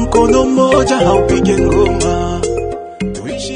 mkono 0.00 0.44
mmoja 0.44 0.96
haupige 0.96 1.58
ngoma. 1.58 2.17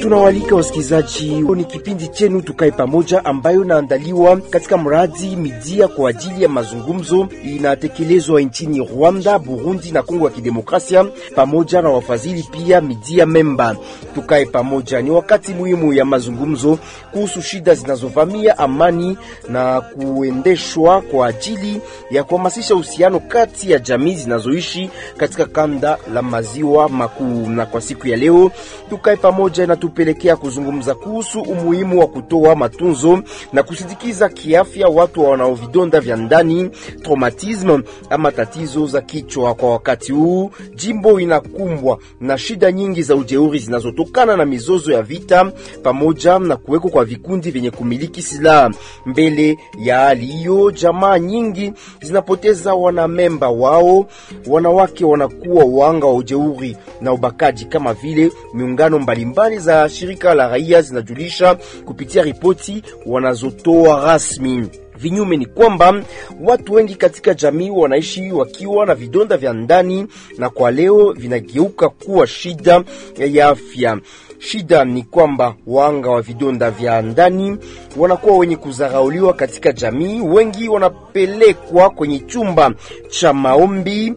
Tunawalika 0.03 0.55
wasikilizaji, 0.57 1.31
ni 1.31 1.65
kipindi 1.65 2.09
chenu 2.09 2.43
tukae 2.43 2.71
pamoja, 2.71 3.25
ambayo 3.25 3.65
inaandaliwa 3.65 4.37
katika 4.37 4.79
mradi 4.79 5.37
Midia 5.37 5.89
kwa 5.89 6.11
ajili 6.11 6.43
ya 6.43 6.49
mazungumzo, 6.49 7.29
inatekelezwa 7.45 8.41
nchini 8.41 8.89
Rwanda, 8.95 9.39
Burundi 9.39 9.91
na 9.91 10.03
Kongo 10.03 10.25
ya 10.25 10.31
Kidemokrasia, 10.31 11.05
pamoja 11.35 11.83
na 11.83 11.89
wafadhili 11.91 12.43
pia 12.53 12.81
Midia 12.81 13.27
Memba. 13.27 13.77
Tukae 14.15 14.47
pamoja 14.47 15.03
ni 15.03 15.11
wakati 15.11 15.55
muhimu 15.55 15.93
ya 15.93 16.05
mazungumzo 16.05 16.79
kuhusu 17.13 17.43
shida 17.43 17.75
zinazovamia 17.75 18.59
amani 18.59 19.19
na 19.49 19.81
kuendeshwa 19.81 21.01
kwa 21.01 21.27
ajili 21.27 21.81
ya 22.11 22.25
kuhamasisha 22.25 22.75
uhusiano 22.75 23.21
kati 23.21 23.71
ya 23.71 23.79
jamii 23.79 24.15
zinazoishi 24.15 24.91
katika 25.17 25.45
kanda 25.47 25.99
la 26.15 26.23
maziwa 26.23 26.89
makuu. 26.89 27.47
Na 27.49 27.67
kwa 27.67 27.81
siku 27.81 28.09
ya 28.09 28.17
leo 28.17 28.51
tukae 28.91 29.17
pamoja 29.17 29.67
inatupelekea 29.93 30.37
kuzungumza 30.37 30.95
kuhusu 30.95 31.41
umuhimu 31.41 32.01
wa 32.01 32.07
kutoa 32.07 32.55
matunzo 32.57 33.23
na 33.53 33.63
kusindikiza 33.63 34.29
kiafya 34.29 34.89
watu 34.89 35.25
wanao 35.25 35.55
vidonda 35.55 36.01
vya 36.01 36.17
ndani 36.17 36.71
traumatisme, 37.03 37.81
ama 38.11 38.33
tatizo 38.33 38.87
za 38.87 39.01
kichwa. 39.01 39.55
Kwa 39.55 39.71
wakati 39.71 40.13
huu 40.13 40.51
jimbo 40.75 41.21
inakumbwa 41.21 41.99
na 42.21 42.39
shida 42.39 42.73
nyingi 42.73 43.03
za 43.03 43.17
ujeuri 43.17 43.59
zinazotokana 43.59 44.37
na 44.37 44.45
mizozo 44.47 44.93
ya 44.93 45.03
vita 45.03 45.53
pamoja 45.83 46.39
na 46.39 46.57
kuweko 46.57 46.89
kwa 46.89 47.05
vikundi 47.05 47.51
vyenye 47.51 47.71
kumiliki 47.71 48.23
silaha. 48.23 48.71
Mbele 49.07 49.59
ya 49.79 49.99
hali 49.99 50.27
hiyo, 50.27 50.71
jamaa 50.71 51.19
nyingi 51.19 51.73
zinapoteza 52.03 52.75
wanamemba 52.75 53.49
wao, 53.51 54.07
wanawake 54.47 55.05
wanakuwa 55.05 55.65
wanga 55.65 56.07
wa 56.07 56.15
ujeuri 56.15 56.77
na 57.03 57.13
ubakaji, 57.13 57.65
kama 57.65 57.95
vile 57.95 58.33
miungano 58.55 58.99
mbalimbali 58.99 59.59
za 59.59 59.89
shirika 59.89 60.35
la 60.35 60.49
raia 60.49 60.83
zinajulisha 60.83 61.55
kupitia 61.85 62.23
ripoti 62.23 62.83
wanazotoa 63.07 64.07
rasmi. 64.07 64.67
Vinyume 64.99 65.37
ni 65.37 65.47
kwamba 65.47 66.03
watu 66.41 66.73
wengi 66.73 66.95
katika 66.95 67.35
jamii 67.35 67.71
wanaishi 67.71 68.33
wakiwa 68.33 68.87
na 68.87 68.95
vidonda 68.95 69.37
vya 69.37 69.53
ndani, 69.53 70.07
na 70.39 70.51
kwa 70.51 70.71
leo 70.71 71.13
vinageuka 71.13 71.89
kuwa 71.89 72.27
shida 72.27 72.85
ya 73.19 73.49
afya. 73.49 73.99
Shida 74.45 74.85
ni 74.85 75.03
kwamba 75.03 75.55
wanga 75.67 76.11
wa 76.11 76.23
vidonda 76.23 76.71
vya 76.71 77.03
ndani 77.03 77.57
wanakuwa 77.97 78.37
wenye 78.39 78.57
kudharauliwa 78.57 79.33
katika 79.33 79.73
jamii. 79.73 80.21
Wengi 80.21 80.69
wanapelekwa 80.69 81.91
kwenye 81.91 82.19
chumba 82.19 82.73
cha 83.09 83.33
maombi, 83.33 84.15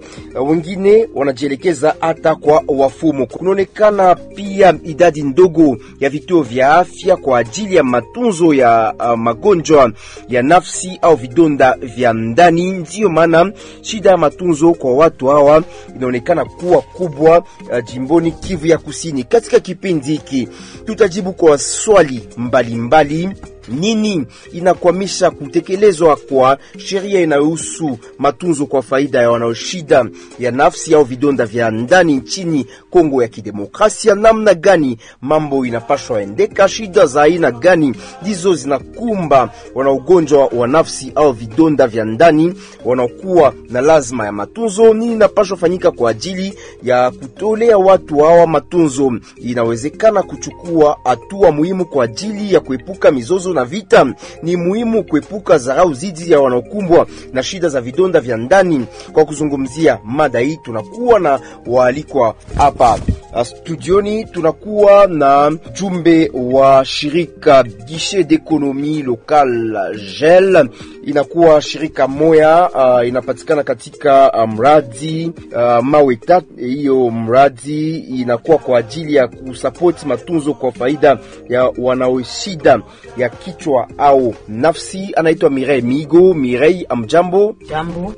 wengine 0.48 1.10
wanajielekeza 1.16 1.96
hata 2.00 2.36
kwa 2.36 2.64
wafumo. 2.68 3.26
Kunaonekana 3.26 4.16
pia 4.16 4.74
idadi 4.84 5.22
ndogo 5.22 5.78
ya 6.00 6.10
vituo 6.10 6.42
vya 6.42 6.76
afya 6.76 7.16
kwa 7.18 7.40
ajili 7.40 7.76
ya 7.76 7.84
matunzo 7.84 8.54
ya 8.54 8.94
uh, 9.00 9.20
magonjwa 9.20 9.92
ya 10.30 10.42
nafsi 10.42 11.00
au 11.02 11.16
vidonda 11.16 11.78
vya 11.82 12.14
ndani. 12.14 12.72
Ndiyo 12.72 13.10
maana 13.10 13.52
shida 13.82 14.10
ya 14.10 14.18
matunzo 14.18 14.74
kwa 14.74 14.94
watu 14.94 15.28
hawa 15.28 15.64
inaonekana 15.96 16.46
kuwa 16.46 16.82
kubwa 16.82 17.38
uh, 17.40 17.84
jimboni 17.94 18.32
Kivu 18.32 18.68
ya 18.68 18.78
Kusini. 18.78 19.24
Katika 19.24 19.60
kipindi 19.60 20.15
hiki 20.16 20.48
tutajibu 20.86 21.34
kwa 21.34 21.58
swali 21.58 22.28
mbalimbali 22.38 23.28
mbali. 23.28 23.42
Nini 23.68 24.26
inakwamisha 24.54 25.32
kutekelezwa 25.32 26.16
kwa 26.16 26.58
sheria 26.78 27.22
inayohusu 27.22 27.98
matunzo 28.18 28.66
kwa 28.66 28.82
faida 28.82 29.22
ya 29.22 29.32
wanaoshida 29.32 30.06
ya 30.40 30.52
nafsi 30.52 30.96
au 30.96 31.04
vidonda 31.04 31.46
vya 31.46 31.72
ndani 31.72 32.16
nchini 32.16 32.66
Kongo 32.90 33.22
ya 33.22 33.28
Kidemokrasia? 33.28 34.16
Namna 34.16 34.54
gani 34.54 34.98
mambo 35.22 35.66
inapashwa 35.66 36.22
endeka? 36.22 36.68
Shida 36.68 37.06
za 37.06 37.22
aina 37.22 37.52
gani 37.52 37.96
ndizo 38.22 38.54
zinakumba 38.54 39.50
wanaogonjwa 39.76 40.46
wa 40.48 40.68
nafsi 40.68 41.12
au 41.16 41.32
vidonda 41.34 41.88
vya 41.88 42.06
ndani 42.06 42.54
wanaokuwa 42.86 43.54
na 43.70 43.82
lazima 43.82 44.26
ya 44.26 44.32
matunzo? 44.32 44.94
Nini 44.94 45.14
inapashwa 45.14 45.58
fanyika 45.58 45.92
kwa 45.92 46.10
ajili 46.12 46.54
ya 46.84 47.12
kutolea 47.12 47.78
watu 47.78 48.18
hawa 48.18 48.48
matunzo? 48.48 49.12
Inawezekana 49.38 50.24
kuchukua 50.24 50.98
hatua 51.04 51.52
muhimu 51.52 51.86
kwa 51.86 52.04
ajili 52.06 52.54
ya 52.54 52.60
kuepuka 52.60 53.12
mizozo 53.12 53.54
na 53.56 53.66
vita. 53.66 54.14
Ni 54.44 54.56
muhimu 54.58 55.04
kuepuka 55.04 55.58
dharau 55.58 55.94
zidi 55.94 56.32
ya 56.32 56.40
wanaokumbwa 56.40 57.08
na 57.34 57.44
shida 57.44 57.70
za 57.70 57.82
vidonda 57.82 58.20
vya 58.20 58.38
ndani. 58.38 58.86
Kwa 59.14 59.26
kuzungumzia 59.26 60.00
mada 60.04 60.40
hii, 60.40 60.58
tunakuwa 60.64 61.20
na 61.20 61.40
waalikwa 61.68 62.36
hapa 62.58 63.00
studioni. 63.44 64.26
Tunakuwa 64.26 65.08
na 65.08 65.58
jumbe 65.74 66.32
wa 66.34 66.86
shirika 66.86 67.64
Guichet 67.64 68.28
d'Economie 68.28 69.04
Locale 69.04 69.80
GEL, 70.20 70.70
inakuwa 71.06 71.62
shirika 71.62 72.08
moya 72.08 72.70
uh, 72.70 73.08
inapatikana 73.08 73.64
katika 73.64 74.32
uh, 74.34 74.50
mradi 74.50 75.32
uh, 75.56 75.84
mawe 75.84 76.16
tatu. 76.16 76.48
Hiyo 76.58 77.10
mradi 77.10 77.98
inakuwa 77.98 78.58
kwa 78.58 78.80
ajili 78.80 79.16
ya 79.16 79.28
kusapoti 79.28 80.08
matunzo 80.08 80.54
kwa 80.54 80.72
faida 80.72 81.18
ya 81.50 81.72
wanaoshida 81.78 82.80
ya 83.18 83.30
kichwa 83.30 83.88
au 83.98 84.36
nafsi. 84.48 85.12
Anaitwa 85.16 85.50
Mirei 85.50 85.82
Migo. 85.82 86.34
Mirei, 86.34 86.86
amjambo. 86.90 87.56
Jambo. 87.70 88.14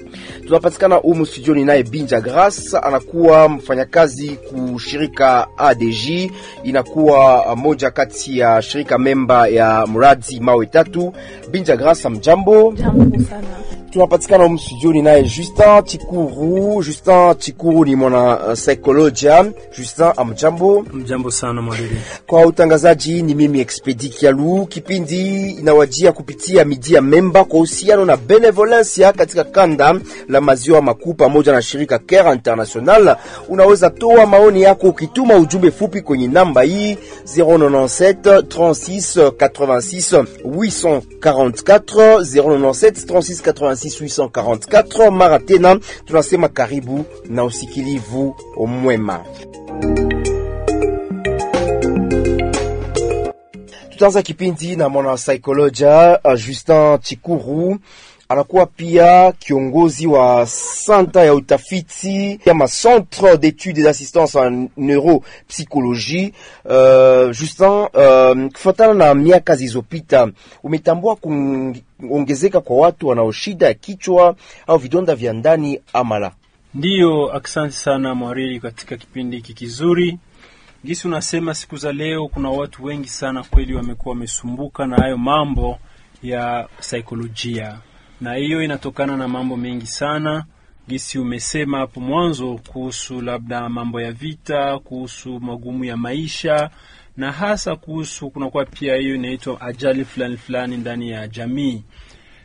Tunapatikana 0.46 0.96
humu 0.96 1.25
studioni 1.25 1.66
naye 1.66 1.84
Binja 1.84 2.22
Grace, 2.22 2.78
anakuwa 2.78 3.50
mfanyakazi 3.50 4.30
kushirika 4.30 5.48
ADG, 5.58 6.31
inakuwa 6.64 7.56
moja 7.56 7.92
kati 7.92 8.40
ya 8.40 8.62
shirika 8.62 8.98
memba 8.98 9.48
ya 9.48 9.88
mradi 9.88 10.40
mawe 10.40 10.66
tatu. 10.66 11.14
Binja 11.52 11.75
Grace, 11.78 12.08
amjambo. 12.08 12.74
Jambo 12.77 13.19
sana. 13.23 13.87
Tunapatikana 13.92 14.44
humu 14.44 14.59
studioni 14.59 15.02
naye 15.02 15.24
Justin 15.24 15.84
Chikuru. 15.86 16.84
Justin 16.84 17.36
Chikuru 17.38 17.86
ni 17.86 17.96
mwana 17.96 18.40
uh, 18.48 18.53
saikolojia. 18.53 19.46
Justin, 19.78 20.06
amjambo. 20.18 20.86
Mjambo 20.94 21.31
sana 21.31 21.62
mwalimu. 21.62 21.90
Kwa 22.28 22.46
utangazaji 22.46 23.22
ni 23.24 23.36
mimi 23.36 23.59
Expedi 23.59 24.09
Kialu. 24.09 24.66
Kipindi 24.66 25.50
inawajia 25.52 26.12
kupitia 26.12 26.66
midia 26.66 27.02
memba 27.02 27.44
kwa 27.44 27.58
uhusiano 27.59 28.06
na 28.06 28.18
benevolencia 28.18 29.14
katika 29.14 29.44
kanda 29.44 29.96
la 30.30 30.42
maziwa 30.42 30.81
makuu 30.81 31.14
pamoja 31.14 31.52
na 31.52 31.62
shirika 31.62 32.00
Care 32.00 32.34
International. 32.34 33.18
Unaweza 33.50 33.90
toa 33.90 34.25
maoni 34.25 34.62
yako 34.62 34.88
ukituma 34.88 35.36
ujumbe 35.36 35.72
fupi 35.72 36.02
kwenye 36.02 36.28
namba 36.28 36.62
hii 36.62 36.98
097 37.38 38.12
36 38.42 39.30
86 39.30 40.25
844 40.46 42.18
097 42.18 42.92
36 42.92 43.52
86 43.52 43.87
844. 43.90 45.12
Mara 45.12 45.40
tena 45.40 45.80
tunasema 46.06 46.48
karibu 46.50 47.06
na 47.25 47.44
usikilivu 47.44 48.36
mwema. 48.68 49.25
Tutaanza 53.90 54.22
kipindi 54.22 54.75
na 54.75 54.90
mwana 54.90 55.18
saikolojia 55.18 56.20
Justin 56.46 56.98
Chikuru 57.02 57.78
anakuwa 58.29 58.65
pia 58.65 59.31
kiongozi 59.31 60.07
wa 60.07 60.45
santa 60.47 61.23
ya 61.23 61.33
utafiti 61.33 62.39
ya 62.45 62.53
ma 62.53 62.67
centre 62.67 63.38
d'études 63.38 63.79
et 63.85 63.88
assistance 63.88 64.35
en 64.35 64.68
neuropsychologie. 64.77 66.33
Uh, 66.65 67.31
Justin, 67.31 67.88
uh, 67.94 68.51
kufuatana 68.53 68.94
na 68.94 69.13
miaka 69.13 69.56
zilizopita 69.56 70.31
umetambua 70.63 71.15
kuongezeka 71.15 72.62
kwa 72.62 72.77
watu 72.77 73.07
wanao 73.07 73.31
shida 73.31 73.68
ya 73.68 73.74
kichwa 73.74 74.35
au 74.68 74.77
vidonda 74.77 75.15
vya 75.15 75.33
ndani 75.33 75.80
amala? 75.94 76.31
Ndiyo, 76.73 77.33
asante 77.35 77.71
sana 77.73 78.15
mwariri 78.15 78.59
katika 78.59 78.97
kipindi 78.97 79.35
hiki 79.35 79.53
kizuri. 79.53 80.18
Gisi 80.85 81.07
unasema 81.07 81.53
siku 81.53 81.77
za 81.77 81.91
leo 81.94 82.27
kuna 82.27 82.50
watu 82.50 82.83
wengi 82.83 83.07
sana 83.09 83.44
kweli 83.44 83.73
wamekuwa 83.73 84.13
wamesumbuka 84.15 84.85
na 84.88 84.95
hayo 84.95 85.18
mambo 85.18 85.80
ya 86.23 86.68
saikolojia, 86.80 87.77
na 88.22 88.34
hiyo 88.34 88.64
inatokana 88.64 89.18
na 89.18 89.28
mambo 89.28 89.58
mengi 89.58 89.86
sana. 89.86 90.46
Gisi 90.90 91.19
umesema 91.19 91.78
hapo 91.78 92.00
mwanzo 92.00 92.60
kuhusu 92.68 93.22
labda 93.22 93.69
mambo 93.69 94.02
ya 94.02 94.12
vita, 94.12 94.80
kuhusu 94.80 95.40
magumu 95.40 95.84
ya 95.86 95.98
maisha, 95.98 96.69
na 97.18 97.31
hasa 97.31 97.75
kuhusu 97.75 98.30
kunakuwa 98.30 98.66
pia 98.66 98.96
hiyo 98.96 99.16
inaitwa 99.16 99.62
ajali 99.62 100.06
fulani 100.06 100.38
fulani 100.38 100.78
ndani 100.78 101.10
ya 101.10 101.28
jamii 101.28 101.84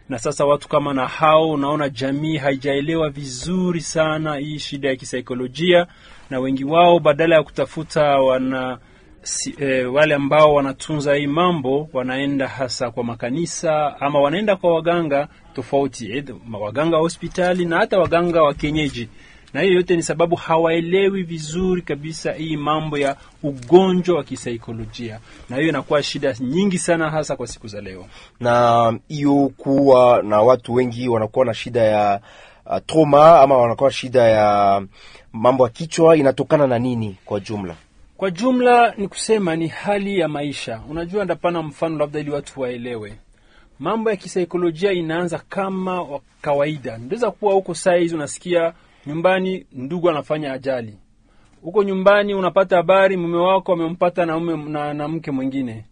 na 0.09 0.19
sasa 0.19 0.45
watu 0.45 0.69
kama 0.69 0.95
na 0.95 1.07
hao, 1.07 1.51
unaona 1.51 1.89
jamii 1.89 2.37
haijaelewa 2.37 3.11
vizuri 3.11 3.81
sana 3.81 4.37
hii 4.37 4.59
shida 4.59 4.89
ya 4.89 4.97
kisaikolojia, 4.97 5.87
na 6.31 6.41
wengi 6.41 6.65
wao 6.65 6.99
badala 6.99 7.37
ya 7.37 7.43
kutafuta 7.43 8.03
wana 8.19 8.79
si, 9.23 9.55
e, 9.61 9.85
wale 9.85 10.15
ambao 10.15 10.55
wanatunza 10.55 11.15
hii 11.15 11.27
mambo 11.27 11.89
wanaenda 11.93 12.49
hasa 12.49 12.91
kwa 12.91 13.05
makanisa 13.05 14.01
ama 14.01 14.21
wanaenda 14.21 14.57
kwa 14.57 14.75
waganga 14.75 15.29
tofauti, 15.55 16.13
eh, 16.13 16.25
waganga 16.61 16.97
wa 16.97 17.03
hospitali 17.03 17.65
na 17.65 17.77
hata 17.79 17.99
waganga 17.99 18.43
wa 18.43 18.55
kienyeji, 18.55 19.09
na 19.55 19.61
hiyo 19.61 19.75
yote 19.75 19.97
ni 19.97 20.03
sababu 20.03 20.37
hawaelewi 20.37 21.23
vizuri 21.23 21.83
kabisa 21.83 22.33
hii 22.33 22.57
mambo 22.57 22.99
ya 22.99 23.17
ugonjwa 23.43 24.17
wa 24.17 24.25
kisaikolojia, 24.25 25.21
na 25.51 25.57
hiyo 25.57 25.69
inakuwa 25.69 26.03
shida 26.03 26.35
nyingi 26.41 26.79
sana, 26.79 27.11
hasa 27.11 27.37
kwa 27.37 27.47
siku 27.47 27.67
za 27.69 27.81
leo. 27.81 28.07
na 28.41 28.99
hiyo 29.09 29.51
kuwa 29.57 30.23
na 30.23 30.41
watu 30.43 30.75
wengi 30.75 31.09
wanakuwa 31.09 31.45
na 31.47 31.55
shida 31.55 31.81
ya 31.83 32.21
uh, 32.67 32.77
trauma 32.87 33.41
ama 33.41 33.57
wanakuwa 33.57 33.91
shida 33.93 34.23
ya 34.23 34.83
mambo 35.33 35.65
ya 35.65 35.71
kichwa 35.71 36.17
inatokana 36.17 36.67
na 36.67 36.79
nini 36.79 37.17
kwa 37.25 37.41
jumla? 37.41 37.75
Kwa 38.23 38.31
jumla 38.31 38.95
ni 38.99 39.09
kusema 39.09 39.57
ni 39.57 39.69
hali 39.69 40.19
ya 40.19 40.29
maisha. 40.29 40.83
Unajua, 40.91 41.25
ndapana 41.25 41.63
mfano 41.63 41.99
labda 41.99 42.21
ili 42.21 42.31
watu 42.31 42.61
waelewe 42.61 43.19
mambo 43.79 44.11
ya 44.11 44.17
kisaikolojia. 44.17 44.93
Inaanza 44.93 45.39
kama 45.49 46.03
wa 46.03 46.21
kawaida, 46.41 46.99
ndiweza 46.99 47.31
kuwa 47.31 47.55
huko 47.55 47.75
saa 47.75 47.95
hizi 47.95 48.15
unasikia 48.15 48.73
nyumbani 49.07 49.67
ndugu 49.73 50.11
anafanya 50.11 50.53
ajali, 50.53 50.97
huko 51.63 51.83
nyumbani 51.83 52.35
unapata 52.35 52.77
habari 52.77 53.17
mume 53.17 53.37
wako 53.37 53.73
amempata 53.73 54.27
na, 54.27 54.41
na, 54.57 54.95
na 54.95 55.09
mke 55.09 55.31
mwingine, 55.31 55.85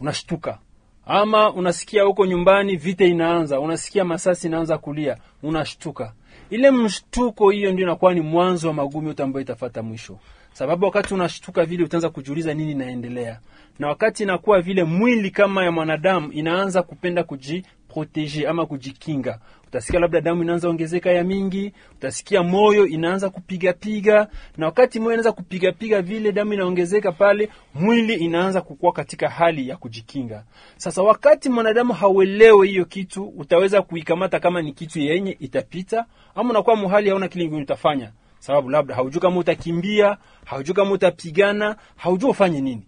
unashtuka. 0.00 0.58
Ama 1.06 1.52
unasikia 1.52 2.02
huko 2.02 2.26
nyumbani 2.26 2.76
vita 2.76 3.04
inaanza, 3.04 3.60
unasikia 3.60 4.04
masasi 4.04 4.46
inaanza 4.46 4.78
kulia, 4.78 5.16
unashtuka. 5.42 6.12
Ile 6.50 6.70
mshtuko 6.70 7.50
hiyo 7.50 7.72
ndio 7.72 7.84
inakuwa 7.86 8.14
ni 8.14 8.20
mwanzo 8.20 8.68
wa 8.68 8.74
magumi 8.74 9.08
yote 9.08 9.22
ambayo 9.22 9.42
itafata 9.42 9.82
mwisho, 9.82 10.18
sababu 10.52 10.84
wakati 10.86 11.14
unashtuka 11.14 11.64
vile 11.64 11.84
utaanza 11.84 12.08
kujiuliza 12.10 12.54
nini 12.54 12.72
inaendelea, 12.72 13.40
na 13.78 13.88
wakati 13.88 14.22
inakuwa 14.22 14.60
vile 14.60 14.84
mwili 14.84 15.30
kama 15.30 15.64
ya 15.64 15.72
mwanadamu 15.72 16.32
inaanza 16.32 16.82
kupenda 16.82 17.24
kujiproteje 17.24 18.48
ama 18.48 18.66
kujikinga. 18.66 19.38
Utasikia 19.66 20.00
labda 20.00 20.20
damu 20.20 20.42
inaanza 20.42 20.68
ongezeka 20.68 21.10
ya 21.10 21.24
mingi, 21.24 21.72
utasikia 21.96 22.42
moyo 22.42 22.86
inaanza 22.86 23.30
kupigapiga, 23.30 24.28
na 24.56 24.66
wakati 24.66 25.00
moyo 25.00 25.12
inaanza 25.12 25.32
kupigapiga 25.32 26.02
vile 26.02 26.32
damu 26.32 26.52
inaongezeka 26.52 27.12
pale, 27.12 27.48
mwili 27.74 28.14
inaanza 28.14 28.60
kukua 28.60 28.92
katika 28.92 29.28
hali 29.28 29.68
ya 29.68 29.76
kujikinga. 29.76 30.44
Sasa 30.76 31.02
wakati 31.02 31.48
mwanadamu 31.48 31.92
hauelewe 31.92 32.68
hiyo 32.68 32.84
kitu, 32.84 33.24
utaweza 33.24 33.82
kuikamata 33.82 34.40
kama 34.40 34.62
ni 34.62 34.72
kitu 34.72 34.98
yenye 35.00 35.36
itapita, 35.40 36.06
ama 36.34 36.50
unakuwa 36.50 36.76
muhali 36.76 37.08
hauna 37.10 37.28
kile 37.28 37.44
utafanya, 37.56 38.10
sababu 38.42 38.70
labda 38.70 38.94
haujui 38.94 39.20
kama 39.20 39.36
utakimbia, 39.38 40.16
haujui 40.44 40.74
kama 40.74 40.90
utapigana, 40.90 41.76
haujui 41.96 42.30
ufanye 42.30 42.60
nini. 42.60 42.82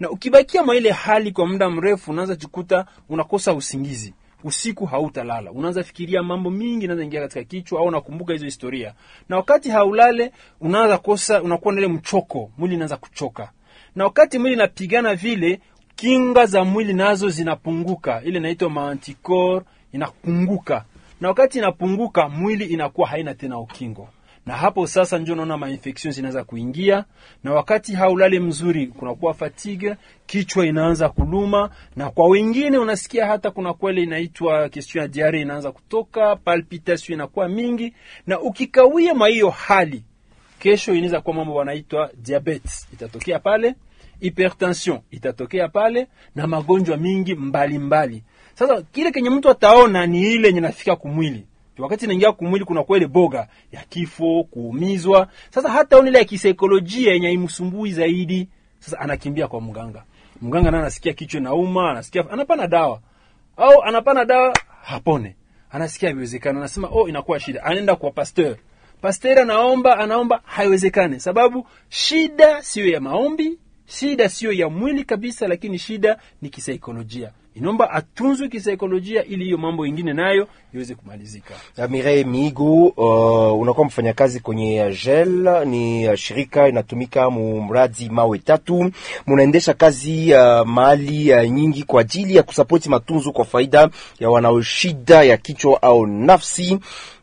Na 0.00 0.10
ukibakia 0.10 0.62
mwa 0.62 0.76
ile 0.76 0.90
hali 0.90 1.32
kwa 1.32 1.46
muda 1.46 1.70
mrefu, 1.70 2.10
unaanza 2.10 2.34
jikuta 2.34 2.86
unakosa 3.08 3.52
usingizi. 3.54 4.14
Usiku 4.44 4.86
hautalala, 4.86 5.50
unaanza 5.52 5.82
fikiria 5.82 6.22
mambo 6.22 6.50
mingi, 6.50 6.84
unaanza 6.84 7.04
ingia 7.04 7.20
katika 7.20 7.44
kichwa, 7.44 7.80
au 7.80 7.86
unakumbuka 7.86 8.32
hizo 8.32 8.44
historia, 8.44 8.94
na 9.28 9.36
wakati 9.36 9.70
haulale 9.70 10.32
unaanza 10.60 10.98
kosa, 10.98 11.42
unakuwa 11.42 11.74
na 11.74 11.80
ile 11.80 11.88
mchoko, 11.88 12.50
mwili 12.58 12.74
unaanza 12.76 12.96
kuchoka, 12.96 13.50
na 13.96 14.04
wakati 14.04 14.38
mwili 14.38 14.54
inapigana 14.54 15.14
vile, 15.14 15.60
kinga 15.96 16.46
za 16.46 16.64
mwili 16.64 16.92
nazo 16.94 17.28
zinapunguka, 17.28 18.22
ile 18.24 18.38
inaitwa 18.38 18.70
maantikor 18.70 19.62
inapunguka, 19.92 20.84
na 21.20 21.28
wakati 21.28 21.58
inapunguka, 21.58 22.28
mwili 22.28 22.64
inakuwa 22.64 23.08
haina 23.08 23.34
tena 23.34 23.58
ukingo 23.58 24.08
na 24.48 24.56
hapo 24.56 24.86
sasa 24.86 25.18
ndio 25.18 25.34
unaona 25.34 25.56
mainfection 25.56 26.12
zinaweza 26.14 26.44
kuingia, 26.44 27.04
na 27.44 27.52
wakati 27.52 27.94
haulali 27.94 28.40
mzuri, 28.40 28.86
kunakuwa 28.86 29.34
fatigue, 29.34 29.96
kichwa 30.26 30.66
inaanza 30.66 31.08
kuluma, 31.08 31.70
na 31.96 32.10
kwa 32.10 32.28
wengine 32.28 32.78
unasikia 32.78 33.26
hata 33.26 33.50
kuna 33.50 33.74
kwele 33.74 34.02
inaitwa 34.02 34.68
question 34.68 35.02
ya 35.02 35.08
diare 35.08 35.40
inaanza 35.40 35.72
kutoka, 35.72 36.36
palpitation 36.36 37.14
inakuwa 37.14 37.48
mingi, 37.48 37.94
na 38.26 38.40
ukikawia 38.40 39.14
mwa 39.14 39.28
hiyo 39.28 39.50
hali, 39.50 40.02
kesho 40.58 40.94
inaweza 40.94 41.20
kuwa 41.20 41.36
mambo 41.36 41.54
wanaitwa 41.54 42.10
diabetes 42.22 42.88
itatokea 42.92 43.38
pale, 43.38 43.74
hypertension 44.20 45.00
itatokea 45.10 45.68
pale, 45.68 46.06
na 46.34 46.46
magonjwa 46.46 46.96
mingi 46.96 47.34
mbalimbali 47.34 47.78
mbali. 47.78 48.22
Sasa 48.54 48.82
kile 48.82 49.10
kenye 49.10 49.30
mtu 49.30 49.50
ataona 49.50 50.06
ni 50.06 50.20
ile 50.32 50.48
yenye 50.48 50.60
nafika 50.60 50.96
kumwili 50.96 51.46
wakati 51.78 52.04
inaingia 52.04 52.32
kumwili 52.32 52.64
kuna 52.64 52.82
kwele 52.84 53.06
boga 53.06 53.48
ya 53.72 53.84
kifo, 53.88 54.44
kuumizwa. 54.50 55.28
Sasa 55.50 55.68
hata 55.70 55.98
ile 55.98 56.18
ya 56.18 56.24
kisaikolojia 56.24 57.12
yenye 57.12 57.32
imsumbui 57.32 57.92
zaidi, 57.92 58.48
sasa 58.78 59.00
anakimbia 59.00 59.48
kwa 59.48 59.60
mganga. 59.60 60.04
Mganga 60.42 60.70
naye 60.70 60.82
anasikia 60.82 61.12
kichwa 61.12 61.40
nauma, 61.40 61.90
anasikia 61.90 62.30
anapana 62.30 62.66
dawa. 62.66 63.00
Au 63.56 63.82
anapana 63.82 64.24
dawa 64.24 64.54
hapone, 64.82 65.36
anasikia 65.70 66.08
haiwezekani, 66.08 66.58
anasema 66.58 66.88
oh, 66.92 67.08
inakuwa 67.08 67.40
shida, 67.40 67.64
anaenda 67.64 67.96
kwa 67.96 68.10
pasteur. 68.10 68.56
Pasteur 69.00 69.38
anaomba 69.38 69.98
anaomba, 69.98 70.40
haiwezekani, 70.44 71.20
sababu 71.20 71.66
shida 71.88 72.62
siyo 72.62 72.86
ya 72.86 73.00
maombi, 73.00 73.58
shida 73.86 74.28
siyo 74.28 74.52
ya 74.52 74.68
mwili 74.68 75.04
kabisa, 75.04 75.48
lakini 75.48 75.78
shida 75.78 76.18
ni 76.42 76.48
kisaikolojia 76.48 77.32
inaomba 77.58 77.90
atunzwe 77.90 78.48
kisaikolojia 78.48 79.24
ili 79.24 79.44
hiyo 79.44 79.58
mambo 79.58 79.86
ingine 79.86 80.12
nayo 80.12 80.48
iweze 80.74 80.94
kumalizika. 80.94 81.54
Mirei 81.88 82.24
Miigo, 82.24 82.86
uh, 82.86 83.60
unakuwa 83.60 83.86
mfanyakazi 83.86 84.40
kwenye 84.40 84.96
GEL, 85.04 85.66
ni 85.66 86.08
uh, 86.08 86.14
shirika 86.14 86.68
inatumika 86.68 87.30
mradi 87.30 88.08
mawe 88.10 88.38
tatu. 88.38 88.90
Munaendesha 89.26 89.74
kazi 89.74 90.34
uh, 90.34 90.66
mahali 90.66 91.32
uh, 91.32 91.44
nyingi 91.44 91.82
kwa 91.82 92.00
ajili 92.00 92.36
ya 92.36 92.42
kusapoti 92.42 92.88
matunzo 92.88 93.32
kwa 93.32 93.44
faida 93.44 93.88
ya 94.20 94.30
wanaoshida 94.30 95.22
ya 95.22 95.36
kichwa 95.36 95.82
au 95.82 96.06
nafsi. 96.06 96.78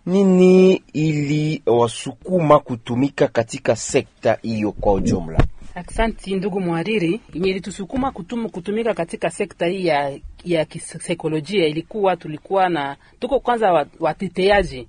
Nini 0.06 0.81
ili 0.94 1.62
wasukuma 1.66 2.60
kutumika 2.60 3.28
katika 3.28 3.76
sekta 3.76 4.38
hiyo 4.42 4.72
kwa 4.72 4.94
ujumla? 4.94 5.40
Aksanti 5.75 6.36
ndugu 6.36 6.60
mwariri 6.62 7.22
yenye 7.33 7.50
ilitusukuma 7.50 8.12
kutumu 8.12 8.50
kutumika 8.50 8.94
katika 8.94 9.30
sekta 9.30 9.66
hii 9.66 9.86
ya, 9.86 10.19
ya 10.44 10.66
kisaikolojia 10.66 11.66
ilikuwa 11.68 12.16
tulikuwa 12.18 12.69
na 12.69 12.98
tuko 13.19 13.39
kwanza 13.39 13.86
wateteaji 14.00 14.88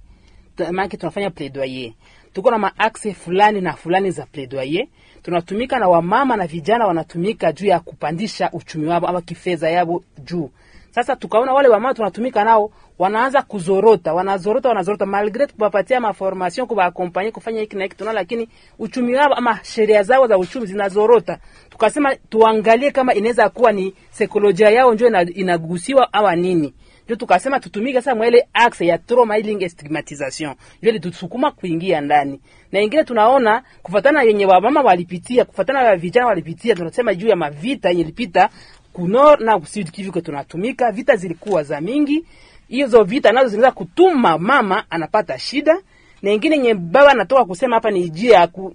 maake 0.73 0.97
tunafanya 0.97 1.31
plaidoyer, 1.31 1.93
tuko 2.33 2.51
na 2.51 2.59
maakse 2.59 3.15
fulani 3.15 3.61
na 3.61 3.73
fulani 3.73 4.11
za 4.11 4.27
plaidoyer. 4.27 4.87
Tunatumika 5.23 5.79
na 5.79 5.89
wamama 5.89 6.37
na 6.37 6.47
vijana 6.47 6.87
wanatumika 6.87 7.53
juu 7.53 7.67
ya 7.67 7.81
kupandisha 7.81 8.51
uchumi 8.53 8.87
wao 8.87 9.07
ama 9.07 9.23
kifedha 9.23 9.71
yao 9.71 10.03
juu. 10.25 10.51
Sasa 10.97 11.17
tukaona 11.17 11.53
wale 11.53 11.69
wamama 11.69 11.95
tunatumika 11.95 12.45
nao 12.45 12.71
wanaanza 12.99 13.43
kuzorota, 13.43 14.15
wanazorota, 14.15 14.69
wanazorota 14.69 15.07
malgre 15.07 15.47
kuwapatia 15.47 16.01
maformation 16.01 16.67
kuwaakompanye 16.67 17.31
kufanya 17.31 17.61
hiki 17.61 17.77
na 17.77 17.83
hiki 17.85 17.97
tuna, 17.97 18.13
lakini 18.13 18.49
uchumi 18.79 19.15
wao 19.15 19.35
ama 19.35 19.59
sheria 19.63 20.03
zao 20.03 20.27
za 20.27 20.39
uchumi 20.39 20.67
zinazorota. 20.67 21.39
Tukasema 21.71 22.17
tuangalie 22.17 22.91
kama 22.91 23.15
inaweza 23.15 23.49
kuwa 23.49 23.73
ni 23.73 23.95
saikolojia 24.11 24.71
yao 24.71 24.95
ndio 24.95 25.23
inagusiwa 25.23 26.13
au 26.13 26.37
nini. 26.37 26.75
Ndio 27.05 27.17
tukasema 27.17 27.61
tutumike 27.61 27.99
sasa 27.99 28.15
mwele 28.15 28.49
axe 28.53 28.87
ya 28.87 28.99
trauma 28.99 29.35
healing 29.35 29.69
stigmatization, 29.69 30.55
ndio 30.83 30.93
litusukuma 30.93 31.51
kuingia 31.51 32.01
ndani. 32.01 32.41
Na 32.73 32.81
ingine 32.81 33.05
tunaona 33.05 33.63
kufatana 33.83 34.23
yenye 34.23 34.47
wamama 34.47 34.81
walipitia, 34.81 35.45
kufatana 35.45 35.83
na 35.83 35.97
vijana 35.97 36.27
walipitia, 36.27 36.75
tunasema 36.75 37.15
juu 37.15 37.29
ya 37.29 37.37
mavita 37.37 37.89
yenye 37.89 38.01
ilipita 38.03 38.49
kunor 38.97 39.41
na 39.41 39.59
kusud 39.59 39.91
Kivu 39.91 40.21
tunatumika, 40.21 40.93
vita 40.93 41.17
zilikuwa 41.17 41.63
za 41.63 41.81
mingi. 41.81 42.25
Hizo 42.69 43.05
vita 43.05 43.33
nazo 43.33 43.49
zinaweza 43.49 43.73
kutuma 43.73 44.39
mama 44.39 44.85
anapata 44.91 45.39
shida, 45.39 45.79
na 46.23 46.33
ingine 46.33 46.59
nye 46.59 46.75
baba 46.75 47.11
anatoka 47.11 47.45
kusema 47.45 47.77
hapa 47.77 47.91
ni 47.91 48.09
jia 48.11 48.39
ya 48.39 48.47
ku 48.47 48.75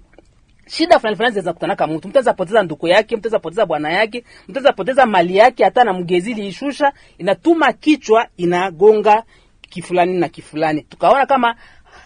shida 0.66 0.98
fulani 0.98 1.16
fulani 1.16 1.32
zinaweza 1.34 1.52
kutanaka 1.52 1.86
mtu, 1.86 2.08
mtaweza 2.08 2.32
poteza 2.34 2.62
ndugu 2.62 2.88
yake, 2.88 3.16
mtaweza 3.16 3.38
poteza 3.38 3.66
bwana 3.66 3.92
yake, 3.92 4.24
mtaweza 4.48 4.72
poteza 4.72 5.06
mali 5.06 5.36
yake, 5.36 5.64
hata 5.64 5.84
na 5.84 5.92
mgezili 5.92 6.46
ishusha, 6.48 6.92
inatuma 7.18 7.72
kichwa 7.72 8.26
inagonga 8.36 9.22
kifulani 9.70 10.18
na 10.18 10.28
kifulani. 10.28 10.82
Tukaona 10.82 11.26
kama 11.26 11.54